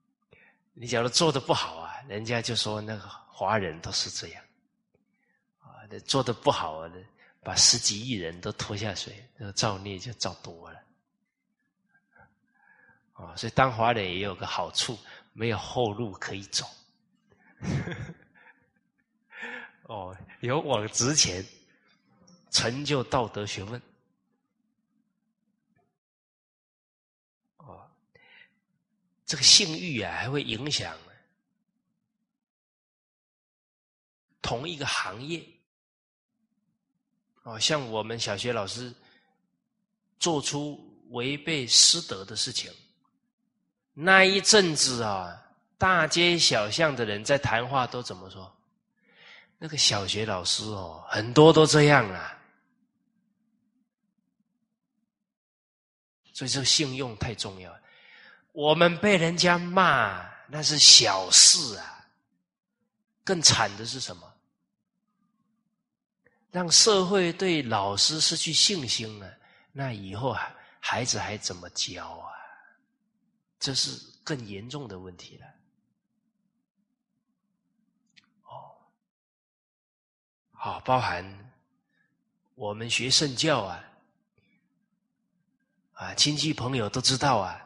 [0.74, 4.44] 你假如做的不好啊，人家就说那个华人都是这样，
[5.60, 6.92] 啊，做的不好啊，
[7.42, 10.78] 把十几亿人都拖下水，那造孽就造多了。
[13.14, 14.98] 啊，所以当华人也有个好处，
[15.32, 16.66] 没有后路可以走。
[19.84, 21.44] 哦，勇往直前，
[22.50, 23.80] 成就道德学问。
[27.58, 27.88] 哦，
[29.26, 30.96] 这个性欲啊，还会影响
[34.40, 35.44] 同一个行业。
[37.42, 38.94] 哦，像我们小学老师
[40.18, 42.72] 做出违背师德的事情，
[43.94, 45.42] 那一阵子啊，
[45.78, 48.50] 大街小巷的人在谈话都怎么说？
[49.58, 52.36] 那个小学老师哦，很多都这样啊，
[56.32, 57.72] 所以这信用太重要。
[58.52, 62.06] 我们被人家骂那是小事啊，
[63.22, 64.34] 更惨的是什么？
[66.50, 69.32] 让社会对老师失去信心了，
[69.70, 72.32] 那以后孩孩子还怎么教啊？
[73.62, 75.46] 这是更严重的问题了。
[78.42, 78.74] 哦，
[80.50, 81.52] 好，包含
[82.56, 83.84] 我们学圣教啊，
[85.92, 87.64] 啊，亲戚朋友都知道啊。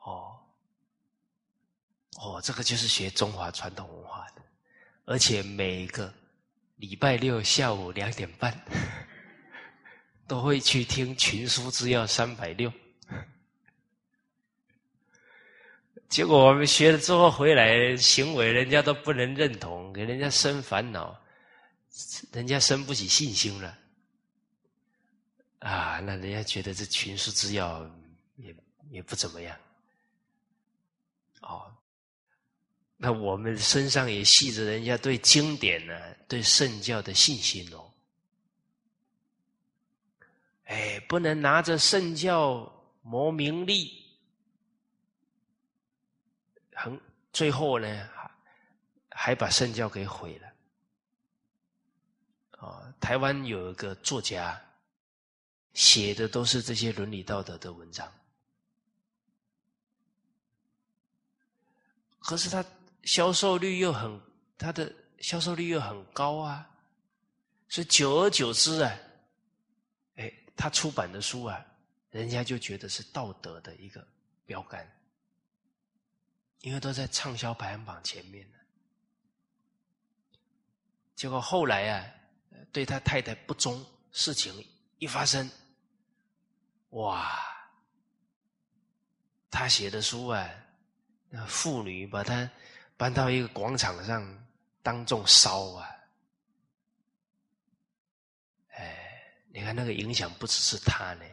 [0.00, 0.38] 哦，
[2.18, 4.42] 哦，这个就是学中华传统文化的，
[5.06, 6.12] 而且每个
[6.76, 8.52] 礼拜六下午两点半
[10.28, 12.70] 都会去听群书之要三百六。
[16.18, 21.16] 结果我们学了之后回来，行为人家都不能认同，给人家生烦恼，
[22.32, 23.78] 人家生不起信心了。
[25.60, 27.88] 啊，那人家觉得这群书之要
[28.34, 28.52] 也
[28.90, 29.56] 也不怎么样。
[31.42, 31.72] 哦，
[32.96, 35.94] 那我们身上也系着人家对经典呢、
[36.26, 37.88] 对圣教的信心哦。
[40.64, 42.68] 哎，不能拿着圣教
[43.02, 44.07] 谋名利，
[46.80, 47.00] 很
[47.32, 48.08] 最后呢，
[49.10, 50.48] 还把圣教给毁了。
[52.60, 54.60] 啊，台湾有一个作家，
[55.74, 58.12] 写的都是这些伦理道德的文章，
[62.20, 62.64] 可是他
[63.02, 64.20] 销售率又很，
[64.56, 66.70] 他的销售率又很高啊，
[67.68, 68.96] 所以久而久之啊。
[70.14, 71.64] 哎他出版的书啊，
[72.10, 74.06] 人家就觉得是道德的一个
[74.46, 74.88] 标杆，
[76.60, 78.56] 因为都在畅销排行榜前面呢。
[81.14, 82.06] 结果后来啊，
[82.72, 84.52] 对他太太不忠，事情
[84.98, 85.50] 一发生，
[86.90, 87.40] 哇，
[89.50, 90.48] 他写的书啊，
[91.28, 92.48] 那妇女把他
[92.96, 94.46] 搬到一个广场上
[94.82, 95.88] 当众烧啊。
[98.70, 99.22] 哎
[99.52, 101.24] 你看那个影响不只是他呢，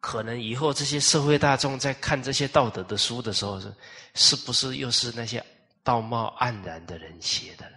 [0.00, 3.72] 可能以后这些社会大众在看这些道德的书的时候，是
[4.14, 5.44] 是不是又是那些
[5.82, 7.70] 道貌岸然的人写的？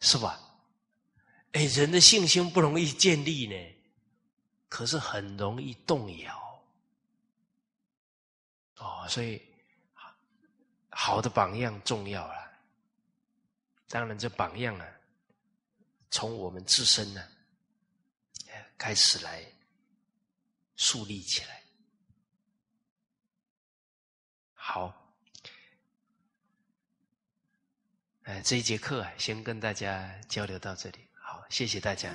[0.00, 0.38] 是吧？
[1.52, 3.54] 哎，人的信心不容易建立呢，
[4.68, 6.62] 可是很容易动摇。
[8.78, 9.40] 哦，所以
[10.90, 12.34] 好的榜样重要了。
[13.88, 14.86] 当然，这榜样啊。
[16.10, 17.22] 从我们自身呢，
[18.76, 19.44] 开始来
[20.82, 21.62] 树立起来。
[24.52, 24.92] 好，
[28.24, 30.98] 哎，这一节课啊，先跟大家交流到这里。
[31.14, 32.12] 好，谢谢大家。